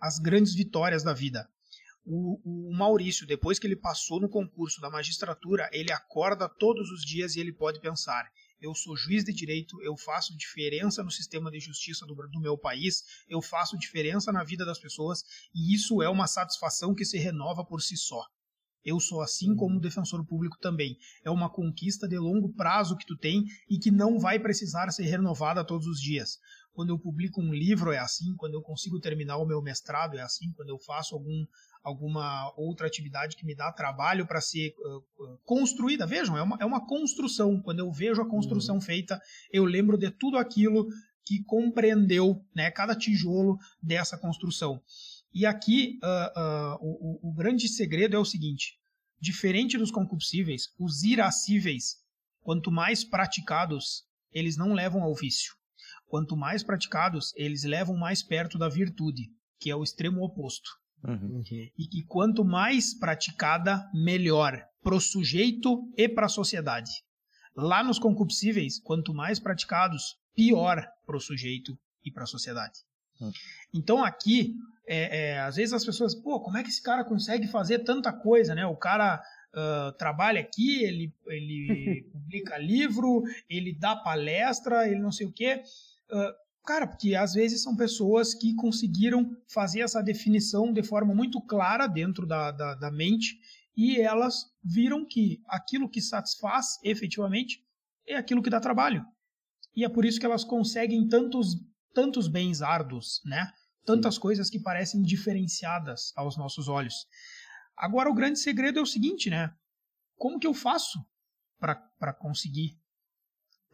as 0.00 0.18
grandes 0.18 0.54
vitórias 0.54 1.02
da 1.02 1.14
vida. 1.14 1.48
O, 2.08 2.40
o, 2.44 2.72
Maurício, 2.72 3.26
depois 3.26 3.58
que 3.58 3.66
ele 3.66 3.74
passou 3.74 4.20
no 4.20 4.28
concurso 4.28 4.80
da 4.80 4.88
magistratura, 4.88 5.68
ele 5.72 5.90
acorda 5.92 6.48
todos 6.48 6.88
os 6.92 7.02
dias 7.04 7.34
e 7.34 7.40
ele 7.40 7.52
pode 7.52 7.80
pensar: 7.80 8.30
eu 8.60 8.72
sou 8.76 8.96
juiz 8.96 9.24
de 9.24 9.32
direito, 9.32 9.82
eu 9.82 9.96
faço 9.96 10.36
diferença 10.36 11.02
no 11.02 11.10
sistema 11.10 11.50
de 11.50 11.58
justiça 11.58 12.06
do, 12.06 12.14
do, 12.14 12.40
meu 12.40 12.56
país, 12.56 13.02
eu 13.28 13.42
faço 13.42 13.76
diferença 13.76 14.30
na 14.30 14.44
vida 14.44 14.64
das 14.64 14.78
pessoas, 14.78 15.24
e 15.52 15.74
isso 15.74 16.00
é 16.00 16.08
uma 16.08 16.28
satisfação 16.28 16.94
que 16.94 17.04
se 17.04 17.18
renova 17.18 17.64
por 17.64 17.82
si 17.82 17.96
só. 17.96 18.24
Eu 18.84 19.00
sou 19.00 19.20
assim 19.20 19.56
como 19.56 19.80
defensor 19.80 20.24
público 20.24 20.56
também. 20.60 20.96
É 21.24 21.30
uma 21.30 21.50
conquista 21.50 22.06
de 22.06 22.16
longo 22.16 22.54
prazo 22.54 22.96
que 22.96 23.04
tu 23.04 23.16
tem 23.16 23.44
e 23.68 23.80
que 23.80 23.90
não 23.90 24.16
vai 24.16 24.38
precisar 24.38 24.88
ser 24.92 25.06
renovada 25.06 25.66
todos 25.66 25.88
os 25.88 26.00
dias. 26.00 26.38
Quando 26.76 26.90
eu 26.90 26.98
publico 26.98 27.40
um 27.40 27.54
livro 27.54 27.90
é 27.90 27.98
assim, 27.98 28.36
quando 28.36 28.52
eu 28.52 28.60
consigo 28.60 29.00
terminar 29.00 29.38
o 29.38 29.46
meu 29.46 29.62
mestrado 29.62 30.18
é 30.18 30.20
assim, 30.20 30.52
quando 30.52 30.68
eu 30.68 30.78
faço 30.78 31.14
algum 31.14 31.46
alguma 31.82 32.52
outra 32.56 32.86
atividade 32.86 33.36
que 33.36 33.46
me 33.46 33.54
dá 33.54 33.72
trabalho 33.72 34.26
para 34.26 34.40
ser 34.40 34.74
uh, 34.78 35.38
construída. 35.44 36.04
Vejam, 36.04 36.36
é 36.36 36.42
uma, 36.42 36.58
é 36.60 36.64
uma 36.66 36.84
construção. 36.84 37.62
Quando 37.62 37.78
eu 37.78 37.90
vejo 37.92 38.20
a 38.20 38.28
construção 38.28 38.74
uhum. 38.74 38.80
feita, 38.80 39.20
eu 39.52 39.64
lembro 39.64 39.96
de 39.96 40.10
tudo 40.10 40.36
aquilo 40.36 40.88
que 41.24 41.42
compreendeu 41.44 42.44
né, 42.54 42.70
cada 42.70 42.94
tijolo 42.94 43.56
dessa 43.82 44.18
construção. 44.18 44.82
E 45.32 45.46
aqui 45.46 45.98
uh, 46.02 46.40
uh, 46.40 46.78
o, 46.80 47.30
o, 47.30 47.32
grande 47.32 47.68
segredo 47.68 48.16
é 48.16 48.18
o 48.18 48.24
seguinte: 48.24 48.78
diferente 49.18 49.78
dos 49.78 49.90
concupiscíveis, 49.90 50.68
os 50.78 51.04
irascíveis, 51.04 51.96
quanto 52.42 52.70
mais 52.70 53.04
praticados, 53.04 54.04
eles 54.32 54.56
não 54.58 54.74
levam 54.74 55.02
ao 55.02 55.14
vício. 55.14 55.55
Quanto 56.08 56.36
mais 56.36 56.62
praticados, 56.62 57.32
eles 57.36 57.64
levam 57.64 57.96
mais 57.96 58.22
perto 58.22 58.58
da 58.58 58.68
virtude, 58.68 59.28
que 59.58 59.70
é 59.70 59.76
o 59.76 59.82
extremo 59.82 60.22
oposto. 60.24 60.70
Uhum. 61.04 61.42
E 61.78 61.86
que 61.86 62.02
quanto 62.04 62.44
mais 62.44 62.94
praticada, 62.98 63.88
melhor 63.92 64.60
para 64.82 64.94
o 64.94 65.00
sujeito 65.00 65.82
e 65.96 66.08
para 66.08 66.26
a 66.26 66.28
sociedade. 66.28 66.90
Lá 67.54 67.82
nos 67.82 67.98
concupiscíveis, 67.98 68.78
quanto 68.80 69.14
mais 69.14 69.40
praticados, 69.40 70.16
pior 70.34 70.86
para 71.04 71.16
o 71.16 71.20
sujeito 71.20 71.78
e 72.04 72.10
para 72.10 72.24
a 72.24 72.26
sociedade. 72.26 72.80
Uhum. 73.20 73.32
Então 73.74 74.04
aqui, 74.04 74.54
é, 74.86 75.30
é, 75.30 75.40
às 75.40 75.56
vezes 75.56 75.72
as 75.72 75.84
pessoas, 75.84 76.14
pô, 76.14 76.40
como 76.40 76.56
é 76.56 76.62
que 76.62 76.68
esse 76.68 76.82
cara 76.82 77.04
consegue 77.04 77.46
fazer 77.48 77.80
tanta 77.80 78.12
coisa, 78.12 78.54
né? 78.54 78.66
O 78.66 78.76
cara 78.76 79.22
uh, 79.54 79.92
trabalha 79.96 80.40
aqui, 80.40 80.84
ele, 80.84 81.12
ele 81.26 82.02
publica 82.12 82.58
livro, 82.58 83.22
ele 83.48 83.72
dá 83.72 83.96
palestra, 83.96 84.88
ele 84.88 85.00
não 85.00 85.12
sei 85.12 85.26
o 85.26 85.32
quê. 85.32 85.62
Uh, 86.10 86.46
Cara, 86.66 86.84
porque 86.84 87.14
às 87.14 87.34
vezes 87.34 87.62
são 87.62 87.76
pessoas 87.76 88.34
que 88.34 88.52
conseguiram 88.56 89.30
fazer 89.46 89.82
essa 89.82 90.02
definição 90.02 90.72
de 90.72 90.82
forma 90.82 91.14
muito 91.14 91.40
clara 91.40 91.86
dentro 91.86 92.26
da, 92.26 92.50
da, 92.50 92.74
da 92.74 92.90
mente 92.90 93.38
e 93.76 94.00
elas 94.00 94.46
viram 94.64 95.06
que 95.06 95.40
aquilo 95.46 95.88
que 95.88 96.00
satisfaz 96.00 96.76
efetivamente 96.82 97.64
é 98.04 98.16
aquilo 98.16 98.42
que 98.42 98.50
dá 98.50 98.58
trabalho. 98.58 99.06
E 99.76 99.84
é 99.84 99.88
por 99.88 100.04
isso 100.04 100.18
que 100.18 100.26
elas 100.26 100.42
conseguem 100.42 101.06
tantos, 101.06 101.54
tantos 101.94 102.26
bens 102.26 102.60
árduos, 102.62 103.20
né? 103.24 103.52
Tantas 103.84 104.16
Sim. 104.16 104.22
coisas 104.22 104.50
que 104.50 104.58
parecem 104.58 105.02
diferenciadas 105.02 106.12
aos 106.16 106.36
nossos 106.36 106.66
olhos. 106.66 107.06
Agora, 107.76 108.10
o 108.10 108.14
grande 108.14 108.40
segredo 108.40 108.80
é 108.80 108.82
o 108.82 108.86
seguinte, 108.86 109.30
né? 109.30 109.54
Como 110.16 110.40
que 110.40 110.48
eu 110.48 110.54
faço 110.54 110.98
para 111.60 112.12
conseguir? 112.12 112.76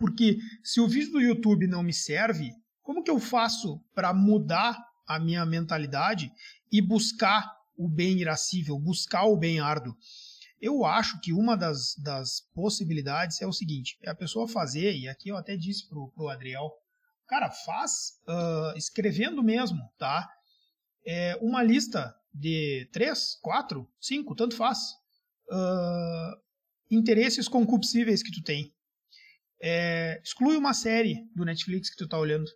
Porque 0.03 0.41
se 0.65 0.81
o 0.81 0.88
vídeo 0.88 1.12
do 1.12 1.21
YouTube 1.21 1.69
não 1.69 1.81
me 1.81 1.93
serve, 1.93 2.51
como 2.83 3.05
que 3.05 3.11
eu 3.11 3.21
faço 3.21 3.81
para 3.95 4.12
mudar 4.12 4.77
a 5.07 5.17
minha 5.17 5.47
mentalidade 5.47 6.29
e 6.73 6.83
buscar 6.83 7.49
o 7.77 7.88
bem 7.88 8.19
irascível, 8.19 8.77
buscar 8.81 9.27
o 9.27 9.37
bem 9.37 9.61
árduo? 9.61 9.97
Eu 10.61 10.85
acho 10.85 11.21
que 11.21 11.33
uma 11.33 11.57
das, 11.57 11.95
das 12.03 12.41
possibilidades 12.53 13.41
é 13.41 13.47
o 13.47 13.53
seguinte: 13.53 13.97
é 14.03 14.11
a 14.11 14.15
pessoa 14.15 14.49
fazer, 14.49 14.93
e 14.93 15.09
aqui 15.09 15.29
eu 15.29 15.37
até 15.37 15.57
disse 15.57 15.88
pro, 15.88 16.09
pro 16.09 16.29
Adriel, 16.29 16.73
cara, 17.29 17.49
faz 17.49 18.19
uh, 18.27 18.77
escrevendo 18.77 19.41
mesmo, 19.41 19.88
tá? 19.97 20.29
É 21.07 21.38
uma 21.41 21.62
lista 21.62 22.12
de 22.35 22.88
três, 22.93 23.38
quatro, 23.41 23.88
cinco, 24.01 24.35
tanto 24.35 24.57
faz. 24.57 24.81
Uh, 25.49 26.43
interesses 26.91 27.47
concupiscíveis 27.47 28.21
que 28.21 28.33
tu 28.33 28.43
tem. 28.43 28.75
É, 29.62 30.20
exclui 30.25 30.57
uma 30.57 30.75
série 30.75 31.16
do 31.37 31.44
Netflix 31.44 31.88
que 31.88 31.96
tu 31.96 32.09
tá 32.09 32.18
olhando 32.18 32.51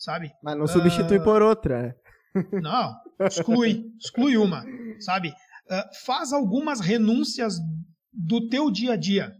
sabe? 0.00 0.32
Mas 0.42 0.56
não 0.56 0.66
substitui 0.66 1.18
uh... 1.18 1.22
por 1.22 1.42
outra, 1.42 1.82
né? 1.82 1.94
Não, 2.62 2.94
exclui, 3.26 3.84
exclui 4.00 4.36
uma, 4.36 4.64
sabe? 5.00 5.30
Uh, 5.30 6.04
faz 6.06 6.32
algumas 6.32 6.78
renúncias 6.78 7.56
do 8.12 8.48
teu 8.48 8.70
dia 8.70 8.92
a 8.92 8.96
dia. 8.96 9.34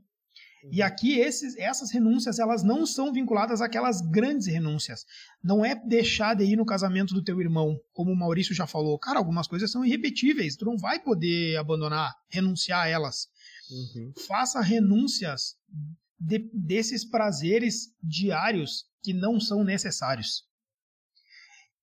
E 0.72 0.80
uhum. 0.80 0.86
aqui 0.86 1.18
esses, 1.18 1.56
essas 1.56 1.92
renúncias 1.92 2.40
elas 2.40 2.64
não 2.64 2.84
são 2.84 3.12
vinculadas 3.12 3.60
àquelas 3.62 4.00
grandes 4.00 4.48
renúncias. 4.48 5.04
Não 5.42 5.64
é 5.64 5.74
deixar 5.86 6.34
de 6.34 6.44
ir 6.44 6.56
no 6.56 6.66
casamento 6.66 7.14
do 7.14 7.22
teu 7.22 7.40
irmão, 7.40 7.78
como 7.92 8.10
o 8.10 8.16
Maurício 8.16 8.54
já 8.54 8.66
falou. 8.66 8.98
Cara, 8.98 9.18
algumas 9.18 9.46
coisas 9.46 9.70
são 9.70 9.84
irrepetíveis. 9.84 10.56
Tu 10.56 10.64
não 10.64 10.76
vai 10.76 10.98
poder 10.98 11.56
abandonar, 11.56 12.12
renunciar 12.28 12.80
a 12.80 12.88
elas. 12.88 13.28
Uhum. 13.70 14.12
Faça 14.26 14.60
renúncias 14.60 15.54
de, 16.20 16.50
desses 16.52 17.08
prazeres 17.08 17.88
diários 18.02 18.84
que 19.02 19.14
não 19.14 19.40
são 19.40 19.64
necessários. 19.64 20.44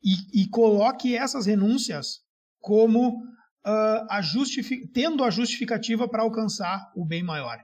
E, 0.03 0.43
e 0.43 0.47
coloque 0.49 1.15
essas 1.15 1.47
renúncias 1.47 2.19
como 2.59 3.17
uh, 3.65 4.05
a 4.09 4.21
tendo 4.93 5.23
a 5.23 5.31
justificativa 5.31 6.07
para 6.07 6.21
alcançar 6.21 6.91
o 6.95 7.03
bem 7.03 7.23
maior. 7.23 7.57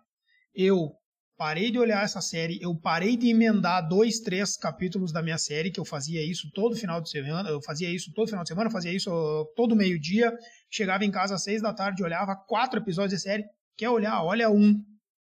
Eu 0.55 0.91
parei 1.37 1.71
de 1.71 1.77
olhar 1.77 2.03
essa 2.03 2.21
série, 2.21 2.59
eu 2.61 2.75
parei 2.75 3.17
de 3.17 3.29
emendar 3.29 3.87
dois, 3.87 4.19
três 4.19 4.55
capítulos 4.55 5.11
da 5.11 5.21
minha 5.21 5.37
série, 5.37 5.71
que 5.71 5.79
eu 5.79 5.85
fazia 5.85 6.23
isso 6.23 6.49
todo 6.53 6.75
final 6.75 7.01
de 7.01 7.09
semana, 7.09 7.49
eu 7.49 7.61
fazia 7.61 7.89
isso 7.89 8.11
todo 8.13 8.27
final 8.27 8.43
de 8.43 8.49
semana, 8.49 8.69
fazia 8.69 8.93
isso 8.93 9.11
todo 9.55 9.75
meio-dia, 9.75 10.31
chegava 10.69 11.05
em 11.05 11.11
casa 11.11 11.35
às 11.35 11.43
seis 11.43 11.61
da 11.61 11.73
tarde, 11.73 12.03
olhava 12.03 12.35
quatro 12.35 12.79
episódios 12.79 13.19
de 13.19 13.23
série, 13.23 13.43
quer 13.75 13.89
olhar, 13.89 14.23
olha 14.23 14.49
um, 14.49 14.81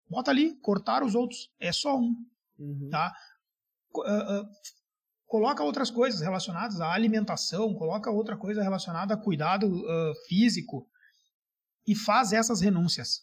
bota 0.10 0.32
ali, 0.32 0.56
cortar 0.62 1.04
os 1.04 1.16
outros, 1.16 1.52
é 1.60 1.72
só 1.72 1.98
um, 1.98 2.16
uhum. 2.60 2.90
tá? 2.90 3.14
Uh, 3.96 4.42
uh, 4.42 4.50
coloca 5.26 5.64
outras 5.64 5.90
coisas 5.90 6.22
relacionadas 6.22 6.80
à 6.80 6.92
alimentação, 6.92 7.74
coloca 7.74 8.12
outra 8.12 8.38
coisa 8.38 8.62
relacionada 8.62 9.14
a 9.14 9.18
cuidado 9.18 9.68
uh, 9.68 10.16
físico 10.28 10.88
e 11.88 11.96
faz 11.96 12.34
essas 12.34 12.62
renúncias, 12.62 13.22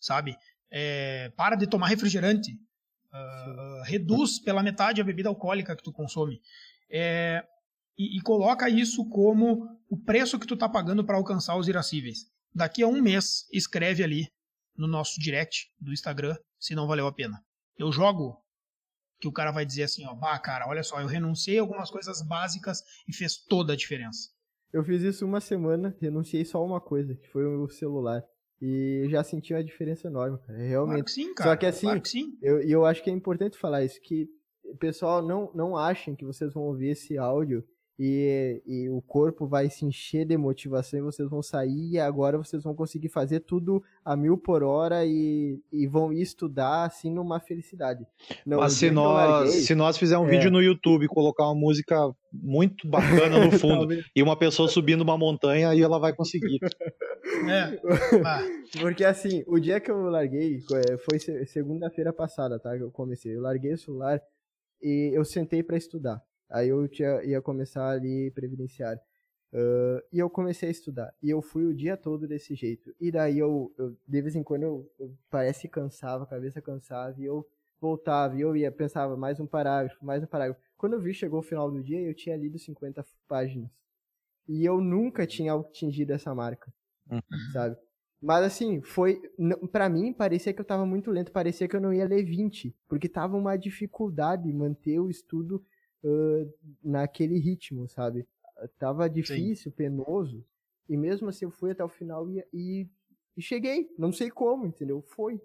sabe? 0.00 0.36
É, 0.70 1.30
para 1.36 1.54
de 1.54 1.66
tomar 1.66 1.88
refrigerante, 1.88 2.52
uh, 2.52 3.82
reduz 3.84 4.38
pela 4.40 4.62
metade 4.62 5.00
a 5.00 5.04
bebida 5.04 5.28
alcoólica 5.28 5.76
que 5.76 5.82
tu 5.82 5.92
consome. 5.92 6.40
É, 6.90 7.44
e, 7.98 8.18
e, 8.18 8.20
coloca 8.22 8.68
isso 8.68 9.08
como 9.08 9.68
o 9.88 9.96
preço 9.96 10.38
que 10.38 10.46
tu 10.46 10.56
tá 10.56 10.68
pagando 10.68 11.04
para 11.04 11.16
alcançar 11.16 11.56
os 11.56 11.68
irascíveis. 11.68 12.30
Daqui 12.54 12.82
a 12.82 12.88
um 12.88 13.00
mês, 13.00 13.46
escreve 13.52 14.02
ali 14.02 14.28
no 14.76 14.86
nosso 14.86 15.20
direct 15.20 15.70
do 15.80 15.92
Instagram 15.92 16.36
se 16.58 16.74
não 16.74 16.86
valeu 16.86 17.06
a 17.06 17.12
pena. 17.12 17.42
Eu 17.78 17.92
jogo 17.92 18.42
que 19.18 19.28
o 19.28 19.32
cara 19.32 19.50
vai 19.50 19.64
dizer 19.64 19.84
assim, 19.84 20.04
ó, 20.06 20.14
bah, 20.14 20.38
cara, 20.38 20.68
olha 20.68 20.82
só, 20.82 21.00
eu 21.00 21.06
renunciei 21.06 21.58
a 21.58 21.62
algumas 21.62 21.90
coisas 21.90 22.22
básicas 22.26 22.82
e 23.08 23.14
fez 23.14 23.36
toda 23.36 23.72
a 23.72 23.76
diferença. 23.76 24.30
Eu 24.72 24.84
fiz 24.84 25.02
isso 25.02 25.24
uma 25.24 25.40
semana, 25.40 25.96
renunciei 26.00 26.44
só 26.44 26.58
a 26.58 26.64
uma 26.64 26.80
coisa, 26.80 27.14
que 27.14 27.28
foi 27.28 27.44
o 27.44 27.68
celular. 27.68 28.22
E 28.60 29.06
já 29.10 29.22
senti 29.22 29.52
uma 29.52 29.64
diferença 29.64 30.08
enorme, 30.08 30.38
cara. 30.46 30.58
Realmente. 30.58 30.94
Claro 30.94 31.04
que 31.04 31.10
sim, 31.10 31.34
cara. 31.34 31.50
Só 31.50 31.56
que 31.56 31.66
assim, 31.66 31.86
claro 31.86 32.02
que 32.02 32.38
eu, 32.42 32.60
eu 32.60 32.86
acho 32.86 33.02
que 33.02 33.10
é 33.10 33.12
importante 33.12 33.58
falar 33.58 33.84
isso, 33.84 34.00
que 34.02 34.28
o 34.64 34.76
pessoal 34.76 35.22
não, 35.22 35.50
não 35.54 35.76
achem 35.76 36.14
que 36.16 36.24
vocês 36.24 36.52
vão 36.52 36.64
ouvir 36.64 36.88
esse 36.88 37.16
áudio 37.16 37.64
e, 37.98 38.62
e 38.66 38.90
o 38.90 39.00
corpo 39.00 39.46
vai 39.46 39.70
se 39.70 39.84
encher 39.84 40.26
de 40.26 40.36
motivação 40.36 40.98
e 40.98 41.02
vocês 41.02 41.28
vão 41.28 41.42
sair 41.42 41.92
e 41.92 41.98
agora 41.98 42.36
vocês 42.36 42.62
vão 42.62 42.74
conseguir 42.74 43.08
fazer 43.08 43.40
tudo 43.40 43.82
a 44.04 44.14
mil 44.14 44.36
por 44.36 44.62
hora 44.62 45.06
e, 45.06 45.58
e 45.72 45.86
vão 45.86 46.12
estudar 46.12 46.84
assim 46.84 47.10
numa 47.10 47.40
felicidade. 47.40 48.06
Não, 48.44 48.58
Mas 48.58 48.74
se 48.74 48.90
nós, 48.90 49.30
larguei, 49.30 49.52
se 49.52 49.74
nós 49.74 49.96
fizer 49.96 50.18
um 50.18 50.26
é... 50.26 50.30
vídeo 50.30 50.50
no 50.50 50.62
YouTube 50.62 51.04
e 51.04 51.08
colocar 51.08 51.44
uma 51.46 51.54
música 51.54 51.96
muito 52.30 52.86
bacana 52.86 53.44
no 53.44 53.50
fundo 53.58 53.88
e 54.14 54.22
uma 54.22 54.36
pessoa 54.36 54.68
subindo 54.68 55.00
uma 55.00 55.16
montanha, 55.16 55.70
aí 55.70 55.80
ela 55.80 55.98
vai 55.98 56.14
conseguir. 56.14 56.58
É. 57.48 57.76
Porque 58.80 59.04
assim, 59.04 59.44
o 59.46 59.58
dia 59.58 59.80
que 59.80 59.90
eu 59.90 60.08
larguei, 60.08 60.58
é, 60.72 60.96
foi 60.96 61.18
segunda-feira 61.46 62.12
passada, 62.12 62.58
tá? 62.58 62.74
Que 62.76 62.82
eu 62.82 62.90
comecei. 62.90 63.36
Eu 63.36 63.42
larguei 63.42 63.74
o 63.74 63.78
celular 63.78 64.20
e 64.80 65.10
eu 65.12 65.24
sentei 65.24 65.62
para 65.62 65.76
estudar. 65.76 66.22
Aí 66.50 66.68
eu 66.68 66.88
tinha, 66.88 67.22
ia 67.24 67.42
começar 67.42 67.88
ali 67.90 68.30
previdenciário. 68.30 69.00
Uh, 69.52 70.02
e 70.12 70.18
eu 70.18 70.28
comecei 70.28 70.68
a 70.68 70.72
estudar. 70.72 71.14
E 71.22 71.30
eu 71.30 71.40
fui 71.40 71.64
o 71.64 71.74
dia 71.74 71.96
todo 71.96 72.26
desse 72.26 72.54
jeito. 72.54 72.94
E 73.00 73.10
daí 73.10 73.38
eu, 73.38 73.72
eu 73.78 73.96
de 74.06 74.22
vez 74.22 74.34
em 74.36 74.42
quando, 74.42 74.62
eu, 74.62 74.92
eu 74.98 75.16
parece 75.30 75.68
cansava, 75.68 76.24
a 76.24 76.26
cabeça 76.26 76.60
cansava, 76.60 77.20
e 77.20 77.24
eu 77.24 77.46
voltava, 77.80 78.36
e 78.36 78.40
eu 78.40 78.56
ia, 78.56 78.70
pensava, 78.72 79.16
mais 79.16 79.38
um 79.40 79.46
parágrafo, 79.46 80.04
mais 80.04 80.22
um 80.22 80.26
parágrafo. 80.26 80.60
Quando 80.76 80.94
eu 80.94 81.00
vi, 81.00 81.14
chegou 81.14 81.40
o 81.40 81.42
final 81.42 81.70
do 81.70 81.82
dia, 81.82 82.00
eu 82.00 82.14
tinha 82.14 82.36
lido 82.36 82.58
50 82.58 83.04
páginas. 83.28 83.70
E 84.48 84.64
eu 84.64 84.80
nunca 84.80 85.26
tinha 85.26 85.54
atingido 85.54 86.12
essa 86.12 86.34
marca, 86.34 86.72
uhum. 87.10 87.20
sabe? 87.52 87.76
Mas 88.20 88.44
assim, 88.44 88.80
foi. 88.80 89.20
para 89.70 89.88
mim, 89.88 90.12
parecia 90.12 90.52
que 90.52 90.60
eu 90.60 90.64
tava 90.64 90.86
muito 90.86 91.10
lento, 91.10 91.32
parecia 91.32 91.68
que 91.68 91.76
eu 91.76 91.80
não 91.80 91.92
ia 91.92 92.06
ler 92.06 92.24
20, 92.24 92.74
porque 92.88 93.08
tava 93.08 93.36
uma 93.36 93.56
dificuldade 93.56 94.52
manter 94.52 94.98
o 94.98 95.10
estudo 95.10 95.62
uh, 96.06 96.52
naquele 96.82 97.38
ritmo, 97.38 97.88
sabe? 97.88 98.26
Tava 98.78 99.08
difícil, 99.08 99.70
Sim. 99.70 99.76
penoso, 99.76 100.44
e 100.88 100.96
mesmo 100.96 101.28
assim 101.28 101.44
eu 101.44 101.50
fui 101.50 101.72
até 101.72 101.84
o 101.84 101.88
final 101.88 102.30
e, 102.30 102.42
e, 102.52 102.88
E 103.36 103.42
cheguei, 103.42 103.88
não 103.98 104.12
sei 104.12 104.30
como, 104.30 104.66
entendeu? 104.66 105.02
Foi. 105.02 105.40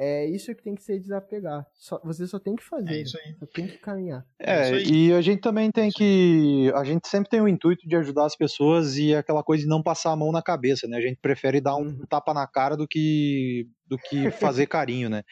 É 0.00 0.24
isso 0.26 0.54
que 0.54 0.62
tem 0.62 0.76
que 0.76 0.82
ser 0.84 1.00
desapegar. 1.00 1.66
Só, 1.74 2.00
você 2.04 2.24
só 2.24 2.38
tem 2.38 2.54
que 2.54 2.62
fazer. 2.62 2.88
É 2.88 3.02
isso 3.02 3.18
aí. 3.18 3.34
Só 3.34 3.46
tem 3.46 3.66
que 3.66 3.78
caminhar. 3.78 4.24
É, 4.38 4.70
é 4.70 4.82
e 4.84 5.12
a 5.12 5.20
gente 5.20 5.40
também 5.40 5.72
tem 5.72 5.90
que. 5.90 6.70
A 6.76 6.84
gente 6.84 7.08
sempre 7.08 7.28
tem 7.28 7.40
o 7.40 7.48
intuito 7.48 7.86
de 7.86 7.96
ajudar 7.96 8.26
as 8.26 8.36
pessoas 8.36 8.96
e 8.96 9.12
aquela 9.12 9.42
coisa 9.42 9.64
de 9.64 9.68
não 9.68 9.82
passar 9.82 10.12
a 10.12 10.16
mão 10.16 10.30
na 10.30 10.40
cabeça, 10.40 10.86
né? 10.86 10.98
A 10.98 11.00
gente 11.00 11.18
prefere 11.20 11.60
dar 11.60 11.74
um 11.74 11.88
uhum. 11.88 12.06
tapa 12.08 12.32
na 12.32 12.46
cara 12.46 12.76
do 12.76 12.86
que, 12.86 13.68
do 13.88 13.98
que 13.98 14.30
fazer 14.30 14.68
carinho, 14.68 15.10
né? 15.10 15.24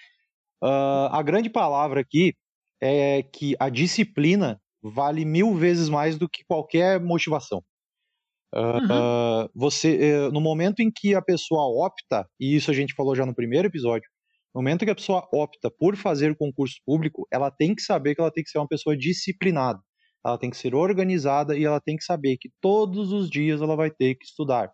Uh, 0.61 0.67
a 1.15 1.23
grande 1.23 1.49
palavra 1.49 2.01
aqui 2.01 2.35
é 2.81 3.23
que 3.23 3.57
a 3.59 3.69
disciplina 3.69 4.61
vale 4.83 5.25
mil 5.25 5.55
vezes 5.55 5.89
mais 5.89 6.17
do 6.17 6.29
que 6.29 6.45
qualquer 6.47 7.01
motivação. 7.01 7.63
Uh, 8.55 8.59
uhum. 8.59 9.49
você, 9.55 10.29
uh, 10.29 10.33
no 10.33 10.41
momento 10.41 10.81
em 10.81 10.91
que 10.91 11.15
a 11.15 11.21
pessoa 11.21 11.67
opta, 11.85 12.27
e 12.41 12.57
isso 12.57 12.71
a 12.71 12.75
gente 12.75 12.95
falou 12.95 13.15
já 13.15 13.27
no 13.27 13.35
primeiro 13.35 13.69
episódio, 13.69 14.09
no 14.55 14.63
momento 14.63 14.85
que 14.85 14.91
a 14.91 14.95
pessoa 14.95 15.29
opta 15.33 15.71
por 15.71 15.97
fazer 15.97 16.35
concurso 16.37 16.77
público, 16.87 17.27
ela 17.31 17.51
tem 17.51 17.75
que 17.75 17.83
saber 17.83 18.15
que 18.15 18.21
ela 18.21 18.31
tem 18.31 18.43
que 18.43 18.49
ser 18.49 18.59
uma 18.59 18.69
pessoa 18.69 18.97
disciplinada, 18.97 19.79
ela 20.25 20.39
tem 20.39 20.49
que 20.49 20.57
ser 20.57 20.75
organizada 20.75 21.57
e 21.57 21.65
ela 21.65 21.81
tem 21.81 21.97
que 21.97 22.05
saber 22.05 22.39
que 22.39 22.49
todos 22.61 23.13
os 23.13 23.29
dias 23.29 23.61
ela 23.61 23.77
vai 23.77 23.91
ter 23.91 24.15
que 24.15 24.25
estudar. 24.25 24.73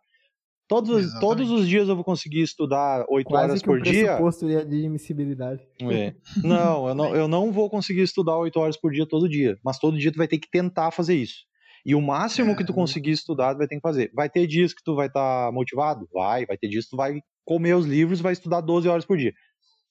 Todos, 0.68 1.18
todos 1.20 1.51
os 1.51 1.68
dias 1.68 1.88
eu 1.88 1.94
vou 1.94 2.05
conseguir 2.05 2.40
estudar 2.40 3.05
oito 3.11 3.35
horas 3.35 3.62
por 3.62 3.79
um 3.79 3.83
dia. 3.83 4.05
Pressuposto 4.05 4.46
de 4.46 4.57
admissibilidade. 4.57 5.62
É. 5.83 6.14
Não, 6.42 6.88
eu 6.88 6.94
não, 6.94 7.16
eu 7.16 7.29
não 7.29 7.53
vou 7.53 7.68
conseguir 7.68 8.03
estudar 8.03 8.38
oito 8.38 8.59
horas 8.59 8.77
por 8.77 8.90
dia 8.90 9.07
todo 9.07 9.29
dia. 9.29 9.59
Mas 9.62 9.79
todo 9.79 9.98
dia 9.98 10.11
tu 10.11 10.16
vai 10.16 10.29
ter 10.29 10.38
que 10.38 10.48
tentar 10.51 10.90
fazer 10.90 11.14
isso. 11.14 11.44
E 11.85 11.94
o 11.94 12.01
máximo 12.01 12.53
é. 12.53 12.55
que 12.55 12.64
tu 12.64 12.72
conseguir 12.72 13.11
estudar, 13.11 13.55
tu 13.55 13.59
vai 13.59 13.66
ter 13.66 13.77
que 13.77 13.83
fazer. 13.83 14.11
Vai 14.14 14.31
ter 14.31 14.46
dias 14.46 14.72
que 14.72 14.83
tu 14.83 14.94
vai 14.94 15.09
estar 15.09 15.46
tá 15.46 15.53
motivado? 15.53 16.09
Vai. 16.12 16.46
Vai 16.46 16.57
ter 16.57 16.68
dias 16.68 16.85
que 16.85 16.90
tu 16.90 16.96
vai 16.96 17.20
comer 17.44 17.75
os 17.75 17.87
livros 17.87 18.20
e 18.20 18.22
vai 18.22 18.33
estudar 18.33 18.61
12 18.61 18.88
horas 18.88 19.05
por 19.05 19.16
dia. 19.16 19.33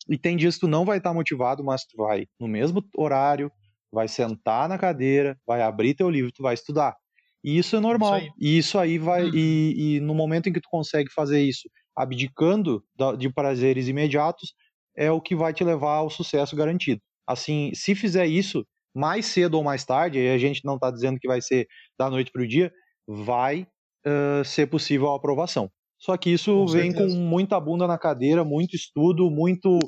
E 0.09 0.17
tem 0.17 0.35
dias 0.35 0.55
que 0.55 0.61
tu 0.61 0.67
não 0.67 0.85
vai 0.85 0.97
estar 0.97 1.11
tá 1.11 1.13
motivado, 1.13 1.63
mas 1.63 1.85
tu 1.85 1.97
vai 1.97 2.25
no 2.39 2.47
mesmo 2.47 2.83
horário, 2.97 3.51
vai 3.91 4.07
sentar 4.07 4.67
na 4.69 4.77
cadeira, 4.77 5.37
vai 5.45 5.61
abrir 5.61 5.93
teu 5.93 6.09
livro, 6.09 6.31
tu 6.31 6.41
vai 6.41 6.53
estudar. 6.53 6.95
E 7.43 7.57
isso 7.57 7.75
é 7.75 7.79
normal. 7.79 8.19
Isso 8.19 8.33
e 8.39 8.57
isso 8.57 8.79
aí 8.79 8.97
vai. 8.97 9.23
Uhum. 9.23 9.31
E, 9.33 9.95
e, 9.95 9.99
no 9.99 10.13
momento 10.13 10.47
em 10.47 10.53
que 10.53 10.61
tu 10.61 10.69
consegue 10.69 11.11
fazer 11.11 11.41
isso, 11.41 11.69
abdicando 11.95 12.83
de 13.17 13.29
prazeres 13.33 13.87
imediatos, 13.87 14.53
é 14.95 15.11
o 15.11 15.21
que 15.21 15.35
vai 15.35 15.53
te 15.53 15.63
levar 15.63 15.95
ao 15.95 16.09
sucesso 16.09 16.55
garantido. 16.55 17.01
Assim, 17.27 17.71
se 17.73 17.95
fizer 17.95 18.25
isso 18.25 18.65
mais 18.93 19.25
cedo 19.25 19.55
ou 19.55 19.63
mais 19.63 19.85
tarde, 19.85 20.19
e 20.19 20.29
a 20.29 20.37
gente 20.37 20.61
não 20.65 20.75
está 20.75 20.91
dizendo 20.91 21.19
que 21.19 21.27
vai 21.27 21.41
ser 21.41 21.65
da 21.97 22.09
noite 22.09 22.31
para 22.31 22.41
o 22.41 22.47
dia, 22.47 22.71
vai 23.07 23.65
uh, 24.05 24.43
ser 24.43 24.67
possível 24.67 25.09
a 25.11 25.15
aprovação. 25.15 25.69
Só 25.97 26.17
que 26.17 26.31
isso 26.31 26.51
com 26.51 26.67
vem 26.67 26.91
certeza. 26.91 27.15
com 27.15 27.21
muita 27.21 27.59
bunda 27.59 27.87
na 27.87 27.97
cadeira, 27.97 28.43
muito 28.43 28.75
estudo, 28.75 29.29
muito 29.29 29.79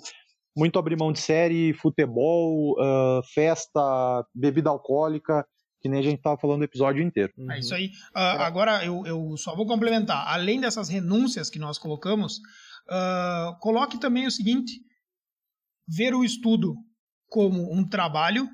muito 0.56 0.78
abrir 0.78 0.96
mão 0.96 1.12
de 1.12 1.20
série, 1.20 1.74
futebol, 1.74 2.74
uh, 2.80 3.24
festa, 3.34 4.24
bebida 4.36 4.70
alcoólica 4.70 5.44
que 5.84 5.90
nem 5.90 6.00
a 6.00 6.04
gente 6.04 6.20
estava 6.20 6.38
falando 6.38 6.62
o 6.62 6.64
episódio 6.64 7.04
inteiro. 7.04 7.34
É 7.52 7.60
isso 7.60 7.76
aí. 7.76 7.88
Uh, 8.16 8.40
agora, 8.40 8.86
eu, 8.86 9.06
eu 9.06 9.36
só 9.36 9.54
vou 9.54 9.68
complementar. 9.68 10.26
Além 10.30 10.62
dessas 10.62 10.88
renúncias 10.88 11.50
que 11.50 11.60
nós 11.60 11.78
colocamos, 11.78 12.38
uh, 12.88 13.60
coloque 13.60 14.00
também 14.00 14.26
o 14.26 14.32
seguinte: 14.32 14.80
ver 15.86 16.16
o 16.16 16.24
estudo 16.24 16.74
como 17.28 17.70
um 17.70 17.86
trabalho, 17.86 18.48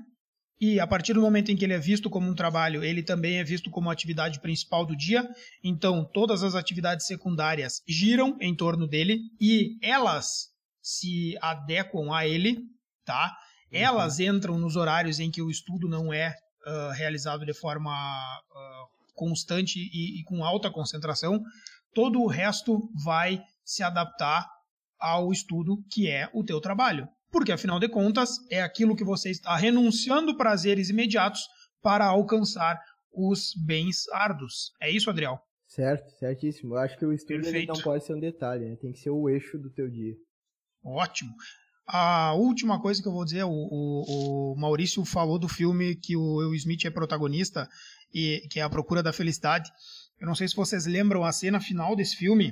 e 0.59 0.79
a 0.79 0.87
partir 0.87 1.13
do 1.13 1.21
momento 1.21 1.51
em 1.51 1.55
que 1.55 1.63
ele 1.63 1.73
é 1.73 1.79
visto 1.79 2.09
como 2.09 2.27
um 2.27 2.33
trabalho, 2.33 2.83
ele 2.83 3.03
também 3.03 3.37
é 3.37 3.43
visto 3.43 3.69
como 3.69 3.91
atividade 3.91 4.41
principal 4.41 4.83
do 4.83 4.97
dia. 4.97 5.23
Então, 5.63 6.03
todas 6.11 6.41
as 6.41 6.55
atividades 6.55 7.05
secundárias 7.05 7.83
giram 7.87 8.35
em 8.41 8.55
torno 8.55 8.87
dele 8.87 9.19
e 9.39 9.77
elas 9.83 10.47
se 10.81 11.37
adequam 11.43 12.11
a 12.11 12.27
ele, 12.27 12.57
tá? 13.05 13.37
Elas 13.71 14.17
uhum. 14.17 14.25
entram 14.25 14.57
nos 14.57 14.75
horários 14.75 15.19
em 15.19 15.29
que 15.29 15.43
o 15.43 15.51
estudo 15.51 15.87
não 15.87 16.11
é 16.11 16.33
uh, 16.65 16.91
realizado 16.93 17.45
de 17.45 17.53
forma 17.53 17.91
uh, 17.91 19.13
constante 19.13 19.79
e, 19.79 20.19
e, 20.19 20.23
com 20.23 20.43
alta 20.43 20.71
concentração, 20.71 21.41
todo 21.93 22.21
o 22.21 22.27
resto 22.27 22.89
vai 23.03 23.41
se 23.63 23.83
adaptar 23.83 24.47
ao 24.99 25.31
estudo 25.31 25.83
que 25.89 26.09
é 26.09 26.29
o 26.33 26.43
teu 26.43 26.59
trabalho. 26.59 27.07
Porque, 27.31 27.51
afinal 27.51 27.79
de 27.79 27.87
contas, 27.87 28.37
é 28.49 28.61
aquilo 28.61 28.95
que 28.95 29.03
você 29.03 29.29
está 29.29 29.55
renunciando 29.55 30.35
prazeres 30.35 30.89
imediatos 30.89 31.41
para 31.81 32.05
alcançar 32.05 32.79
os 33.13 33.53
bens 33.55 34.07
árduos. 34.09 34.71
É 34.81 34.89
isso, 34.89 35.09
Adriel? 35.09 35.39
Certo, 35.67 36.09
certíssimo. 36.17 36.73
Eu 36.73 36.79
acho 36.79 36.97
que 36.97 37.05
o 37.05 37.13
estudo 37.13 37.43
não 37.67 37.81
pode 37.81 38.03
ser 38.03 38.15
um 38.15 38.19
detalhe, 38.19 38.65
né? 38.67 38.75
tem 38.75 38.91
que 38.91 38.99
ser 38.99 39.11
o 39.11 39.29
eixo 39.29 39.57
do 39.57 39.69
teu 39.69 39.87
dia. 39.89 40.15
Ótimo. 40.83 41.31
A 41.91 42.33
última 42.35 42.79
coisa 42.79 43.01
que 43.01 43.07
eu 43.07 43.11
vou 43.11 43.25
dizer, 43.25 43.43
o, 43.45 43.49
o, 43.49 44.51
o, 44.53 44.55
Maurício 44.55 45.03
falou 45.03 45.39
do 45.39 45.47
filme 45.47 45.95
que 45.95 46.15
o 46.15 46.35
Will 46.35 46.53
Smith 46.53 46.85
é 46.85 46.91
protagonista, 46.91 47.67
e 48.13 48.47
que 48.47 48.59
é 48.59 48.63
A 48.63 48.69
Procura 48.69 49.01
da 49.01 49.11
Felicidade. 49.11 49.71
Eu 50.19 50.27
não 50.27 50.35
sei 50.35 50.47
se 50.47 50.55
vocês 50.55 50.85
lembram 50.85 51.23
a 51.23 51.31
cena 51.31 51.59
final 51.59 51.95
desse 51.95 52.15
filme, 52.15 52.49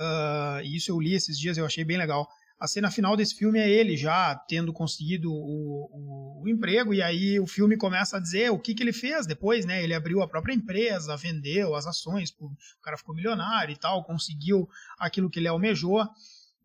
uh, 0.00 0.64
isso 0.64 0.90
eu 0.90 0.98
li 0.98 1.14
esses 1.14 1.38
dias, 1.38 1.56
eu 1.56 1.64
achei 1.64 1.84
bem 1.84 1.96
legal. 1.96 2.28
A 2.58 2.66
cena 2.66 2.90
final 2.90 3.16
desse 3.16 3.36
filme 3.36 3.60
é 3.60 3.70
ele 3.70 3.96
já 3.96 4.34
tendo 4.48 4.72
conseguido 4.72 5.32
o, 5.32 5.88
o, 5.92 6.42
o 6.42 6.48
emprego, 6.48 6.92
e 6.92 7.00
aí 7.00 7.38
o 7.38 7.46
filme 7.46 7.76
começa 7.76 8.16
a 8.16 8.20
dizer 8.20 8.50
o 8.50 8.58
que, 8.58 8.74
que 8.74 8.82
ele 8.82 8.92
fez 8.92 9.28
depois, 9.28 9.64
né? 9.64 9.84
Ele 9.84 9.94
abriu 9.94 10.22
a 10.22 10.28
própria 10.28 10.54
empresa, 10.54 11.16
vendeu 11.16 11.76
as 11.76 11.86
ações, 11.86 12.34
o 12.40 12.50
cara 12.82 12.98
ficou 12.98 13.14
milionário 13.14 13.72
e 13.72 13.76
tal, 13.76 14.02
conseguiu 14.02 14.68
aquilo 14.98 15.30
que 15.30 15.38
ele 15.38 15.46
almejou 15.46 16.04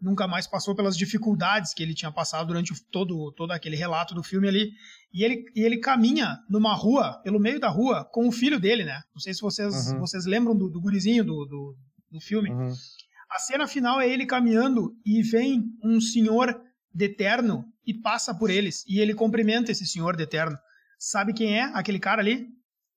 nunca 0.02 0.28
mais 0.28 0.48
passou 0.48 0.76
pelas 0.76 0.98
dificuldades 0.98 1.74
que 1.74 1.82
ele 1.84 1.94
tinha 1.94 2.12
passado 2.12 2.48
durante 2.48 2.74
todo, 2.92 3.32
todo 3.34 3.52
aquele 3.52 3.76
relato 3.76 4.14
do 4.14 4.24
filme 4.24 4.48
ali. 4.48 4.72
E 5.14 5.24
ele, 5.24 5.46
e 5.56 5.62
ele 5.62 5.80
caminha 5.80 6.38
numa 6.50 6.74
rua, 6.74 7.20
pelo 7.24 7.40
meio 7.40 7.60
da 7.60 7.70
rua, 7.70 8.06
com 8.06 8.28
o 8.28 8.32
filho 8.32 8.60
dele, 8.60 8.84
né? 8.84 9.02
Não 9.14 9.20
sei 9.20 9.34
se 9.34 9.42
vocês, 9.42 9.92
uhum. 9.92 10.00
vocês 10.00 10.26
lembram 10.26 10.56
do, 10.56 10.70
do 10.70 10.82
gurizinho 10.82 11.24
do, 11.24 11.46
do, 11.46 11.76
do 12.12 12.20
filme. 12.20 12.50
Uhum. 12.52 12.74
A 13.30 13.40
cena 13.40 13.68
final 13.68 14.00
é 14.00 14.10
ele 14.10 14.26
caminhando 14.26 14.96
e 15.06 15.22
vem 15.22 15.64
um 15.84 16.00
senhor 16.00 16.60
de 16.94 17.10
terno 17.10 17.66
e 17.86 17.94
passa 17.94 18.34
por 18.34 18.50
eles. 18.50 18.84
E 18.88 19.00
ele 19.00 19.14
cumprimenta 19.14 19.72
esse 19.72 19.86
senhor 19.86 20.16
de 20.16 20.26
terno. 20.26 20.58
Sabe 20.98 21.34
quem 21.34 21.58
é 21.58 21.64
aquele 21.74 22.00
cara 22.00 22.22
ali? 22.22 22.48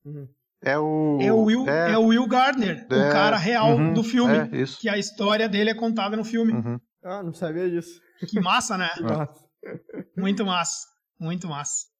Uhum. 0.04 0.28
É 0.62 0.78
o. 0.78 1.18
É 1.20 1.32
o 1.32 1.42
Will, 1.42 1.68
é, 1.68 1.92
é 1.92 1.98
o 1.98 2.06
Will 2.06 2.26
Gardner, 2.26 2.86
é, 2.90 3.08
o 3.08 3.12
cara 3.12 3.38
real 3.38 3.76
uhum, 3.76 3.94
do 3.94 4.04
filme. 4.04 4.36
É, 4.36 4.48
que 4.78 4.88
a 4.88 4.98
história 4.98 5.48
dele 5.48 5.70
é 5.70 5.74
contada 5.74 6.16
no 6.16 6.24
filme. 6.24 6.52
Uhum. 6.52 6.78
Ah, 7.02 7.22
não 7.22 7.32
sabia 7.32 7.68
disso. 7.70 8.00
Que 8.28 8.40
massa, 8.40 8.76
né? 8.76 8.90
Que 8.94 9.02
massa. 9.02 9.44
Muito 10.16 10.44
massa. 10.44 10.86
Muito 11.18 11.48
massa. 11.48 11.90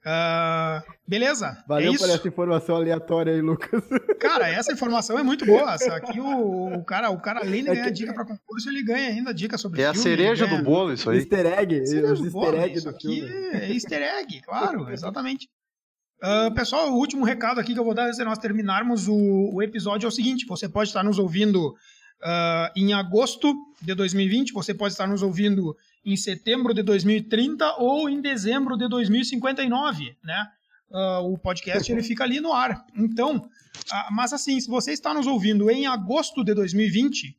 Uh, 0.00 0.80
beleza. 1.06 1.62
Valeu 1.66 1.92
é 1.92 1.98
por 1.98 2.08
essa 2.08 2.28
informação 2.28 2.76
aleatória 2.76 3.32
aí, 3.32 3.40
Lucas. 3.40 3.82
Cara, 4.20 4.48
essa 4.48 4.72
informação 4.72 5.18
é 5.18 5.22
muito 5.22 5.44
boa. 5.44 5.74
Aqui 5.74 6.20
o, 6.20 6.78
o 6.78 6.84
cara, 6.84 7.10
o 7.10 7.20
cara, 7.20 7.40
além 7.40 7.64
de 7.64 7.70
é 7.70 7.74
ganhar 7.74 7.86
é 7.86 7.88
que... 7.88 7.94
dica 7.94 8.14
para 8.14 8.24
concurso, 8.24 8.70
ele 8.70 8.82
ganha 8.84 9.08
ainda 9.08 9.34
dica 9.34 9.58
sobre 9.58 9.82
É 9.82 9.92
filme, 9.92 9.98
a 9.98 10.02
cereja 10.02 10.46
do 10.46 10.62
bolo, 10.62 10.92
isso 10.92 11.10
aí. 11.10 11.18
Easter 11.18 11.46
egg. 11.46 11.80
Os 11.82 11.92
easter 11.92 12.54
egg 12.54 12.80
do 12.80 12.92
filme. 12.98 13.20
É 13.52 13.72
easter 13.72 14.02
egg, 14.02 14.40
claro, 14.42 14.88
exatamente. 14.90 15.48
Uh, 16.22 16.52
pessoal, 16.54 16.90
o 16.90 16.96
último 16.96 17.24
recado 17.24 17.60
aqui 17.60 17.74
que 17.74 17.78
eu 17.78 17.84
vou 17.84 17.94
dar 17.94 18.06
antes 18.06 18.18
de 18.18 18.24
nós 18.24 18.38
terminarmos 18.38 19.08
o, 19.08 19.50
o 19.52 19.62
episódio 19.62 20.06
é 20.06 20.08
o 20.08 20.12
seguinte: 20.12 20.46
você 20.46 20.68
pode 20.68 20.90
estar 20.90 21.02
nos 21.02 21.18
ouvindo 21.18 21.74
uh, 22.22 22.72
em 22.76 22.92
agosto 22.92 23.54
de 23.80 23.94
2020, 23.94 24.52
você 24.52 24.74
pode 24.74 24.94
estar 24.94 25.06
nos 25.06 25.22
ouvindo 25.22 25.76
em 26.04 26.16
setembro 26.16 26.72
de 26.74 26.82
2030 26.82 27.76
ou 27.78 28.08
em 28.08 28.20
dezembro 28.20 28.76
de 28.76 28.88
2059, 28.88 30.16
né? 30.22 30.46
Uh, 30.90 31.32
o 31.32 31.38
podcast 31.38 31.90
ele 31.92 32.02
fica 32.02 32.24
ali 32.24 32.40
no 32.40 32.52
ar. 32.52 32.86
Então, 32.96 33.36
uh, 33.36 34.12
mas 34.12 34.32
assim, 34.32 34.58
se 34.58 34.68
você 34.68 34.92
está 34.92 35.12
nos 35.12 35.26
ouvindo 35.26 35.70
em 35.70 35.86
agosto 35.86 36.42
de 36.42 36.54
2020, 36.54 37.36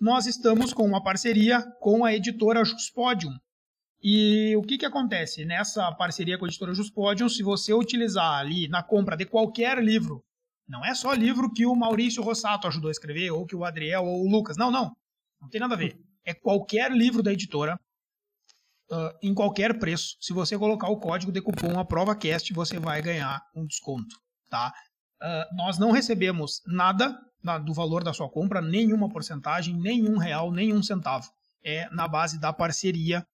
nós 0.00 0.26
estamos 0.26 0.72
com 0.72 0.84
uma 0.84 1.02
parceria 1.02 1.62
com 1.80 2.04
a 2.04 2.14
editora 2.14 2.64
Juspodium. 2.64 3.32
E 4.02 4.54
o 4.56 4.62
que, 4.62 4.78
que 4.78 4.86
acontece? 4.86 5.44
Nessa 5.44 5.90
parceria 5.92 6.36
com 6.36 6.44
a 6.44 6.48
editora 6.48 6.74
Juspodium, 6.74 7.28
se 7.28 7.42
você 7.42 7.72
utilizar 7.72 8.40
ali 8.40 8.66
na 8.68 8.82
compra 8.82 9.16
de 9.16 9.24
qualquer 9.24 9.78
livro 9.82 10.24
não 10.72 10.82
é 10.82 10.94
só 10.94 11.12
livro 11.12 11.52
que 11.52 11.66
o 11.66 11.76
Maurício 11.76 12.22
Rossato 12.22 12.66
ajudou 12.66 12.88
a 12.88 12.92
escrever, 12.92 13.30
ou 13.30 13.44
que 13.44 13.54
o 13.54 13.62
Adriel 13.62 14.06
ou 14.06 14.24
o 14.24 14.30
Lucas. 14.30 14.56
Não, 14.56 14.70
não. 14.70 14.96
Não 15.38 15.50
tem 15.50 15.60
nada 15.60 15.74
a 15.74 15.76
ver. 15.76 16.00
É 16.24 16.32
qualquer 16.32 16.90
livro 16.90 17.22
da 17.22 17.30
editora, 17.30 17.78
uh, 18.90 19.18
em 19.22 19.34
qualquer 19.34 19.78
preço. 19.78 20.16
Se 20.18 20.32
você 20.32 20.56
colocar 20.58 20.88
o 20.88 20.96
código 20.96 21.30
de 21.30 21.42
cupom 21.42 21.78
AprovaCast, 21.78 22.54
você 22.54 22.78
vai 22.78 23.02
ganhar 23.02 23.42
um 23.54 23.66
desconto. 23.66 24.16
Tá? 24.48 24.72
Uh, 25.20 25.56
nós 25.56 25.78
não 25.78 25.90
recebemos 25.90 26.62
nada 26.66 27.20
do 27.66 27.74
valor 27.74 28.02
da 28.02 28.14
sua 28.14 28.30
compra, 28.30 28.62
nenhuma 28.62 29.10
porcentagem, 29.10 29.78
nenhum 29.78 30.16
real, 30.16 30.50
nenhum 30.50 30.82
centavo. 30.82 31.28
É 31.62 31.86
na 31.90 32.08
base 32.08 32.40
da 32.40 32.50
parceria 32.50 33.26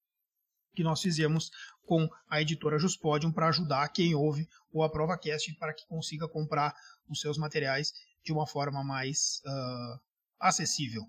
que 0.74 0.82
nós 0.82 1.00
fizemos 1.00 1.50
com 1.86 2.08
a 2.28 2.40
editora 2.40 2.78
Juspodium 2.80 3.30
para 3.30 3.48
ajudar 3.48 3.88
quem 3.90 4.14
ouve 4.14 4.48
o 4.72 4.82
AprovaCast 4.82 5.54
para 5.54 5.72
que 5.72 5.86
consiga 5.86 6.28
comprar 6.28 6.74
os 7.08 7.20
seus 7.20 7.38
materiais 7.38 7.92
de 8.24 8.32
uma 8.32 8.46
forma 8.46 8.82
mais 8.84 9.40
uh, 9.46 10.00
acessível. 10.40 11.02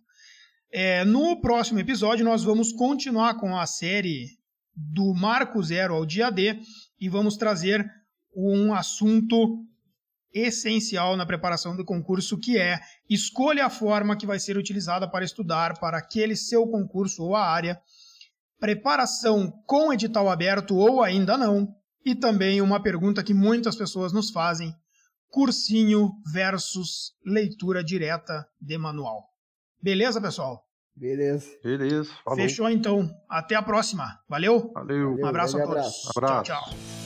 É, 0.72 1.04
no 1.04 1.42
próximo 1.42 1.80
episódio, 1.80 2.24
nós 2.24 2.44
vamos 2.44 2.72
continuar 2.72 3.36
com 3.36 3.58
a 3.58 3.66
série 3.66 4.38
do 4.76 5.14
Marco 5.14 5.62
Zero 5.64 5.96
ao 5.96 6.06
Dia 6.06 6.30
D 6.30 6.60
e 7.00 7.10
vamos 7.10 7.36
trazer 7.36 7.86
um 8.36 8.74
assunto 8.74 9.66
essencial 10.32 11.18
na 11.18 11.26
preparação 11.26 11.76
do 11.76 11.84
concurso, 11.84 12.38
que 12.38 12.58
é 12.58 12.80
escolha 13.10 13.66
a 13.66 13.70
forma 13.70 14.16
que 14.16 14.28
vai 14.28 14.40
ser 14.40 14.58
utilizada 14.58 15.10
para 15.10 15.26
estudar 15.26 15.80
para 15.80 15.98
aquele 15.98 16.36
seu 16.36 16.68
concurso 16.68 17.24
ou 17.24 17.36
a 17.36 17.46
área, 17.46 17.82
preparação 18.60 19.52
com 19.66 19.92
edital 19.92 20.30
aberto 20.30 20.76
ou 20.76 21.02
ainda 21.02 21.38
não, 21.38 21.74
e 22.06 22.14
também 22.14 22.62
uma 22.62 22.82
pergunta 22.82 23.24
que 23.24 23.34
muitas 23.34 23.76
pessoas 23.76 24.14
nos 24.14 24.30
fazem: 24.30 24.74
cursinho 25.30 26.12
versus 26.34 27.14
leitura 27.26 27.84
direta 27.84 28.48
de 28.60 28.78
manual. 28.78 29.24
Beleza, 29.82 30.20
pessoal? 30.20 30.66
Beleza. 30.96 31.48
Beleza. 31.64 32.12
Falou. 32.26 32.40
Fechou 32.40 32.70
então. 32.70 33.10
Até 33.30 33.56
a 33.56 33.62
próxima. 33.62 34.20
Valeu? 34.28 34.72
Valeu. 34.74 35.16
Um 35.16 35.26
abraço 35.26 35.58
a 35.58 35.64
todos. 35.64 36.10
Abraço. 36.16 36.44
Tchau, 36.44 36.62
tchau. 36.62 36.99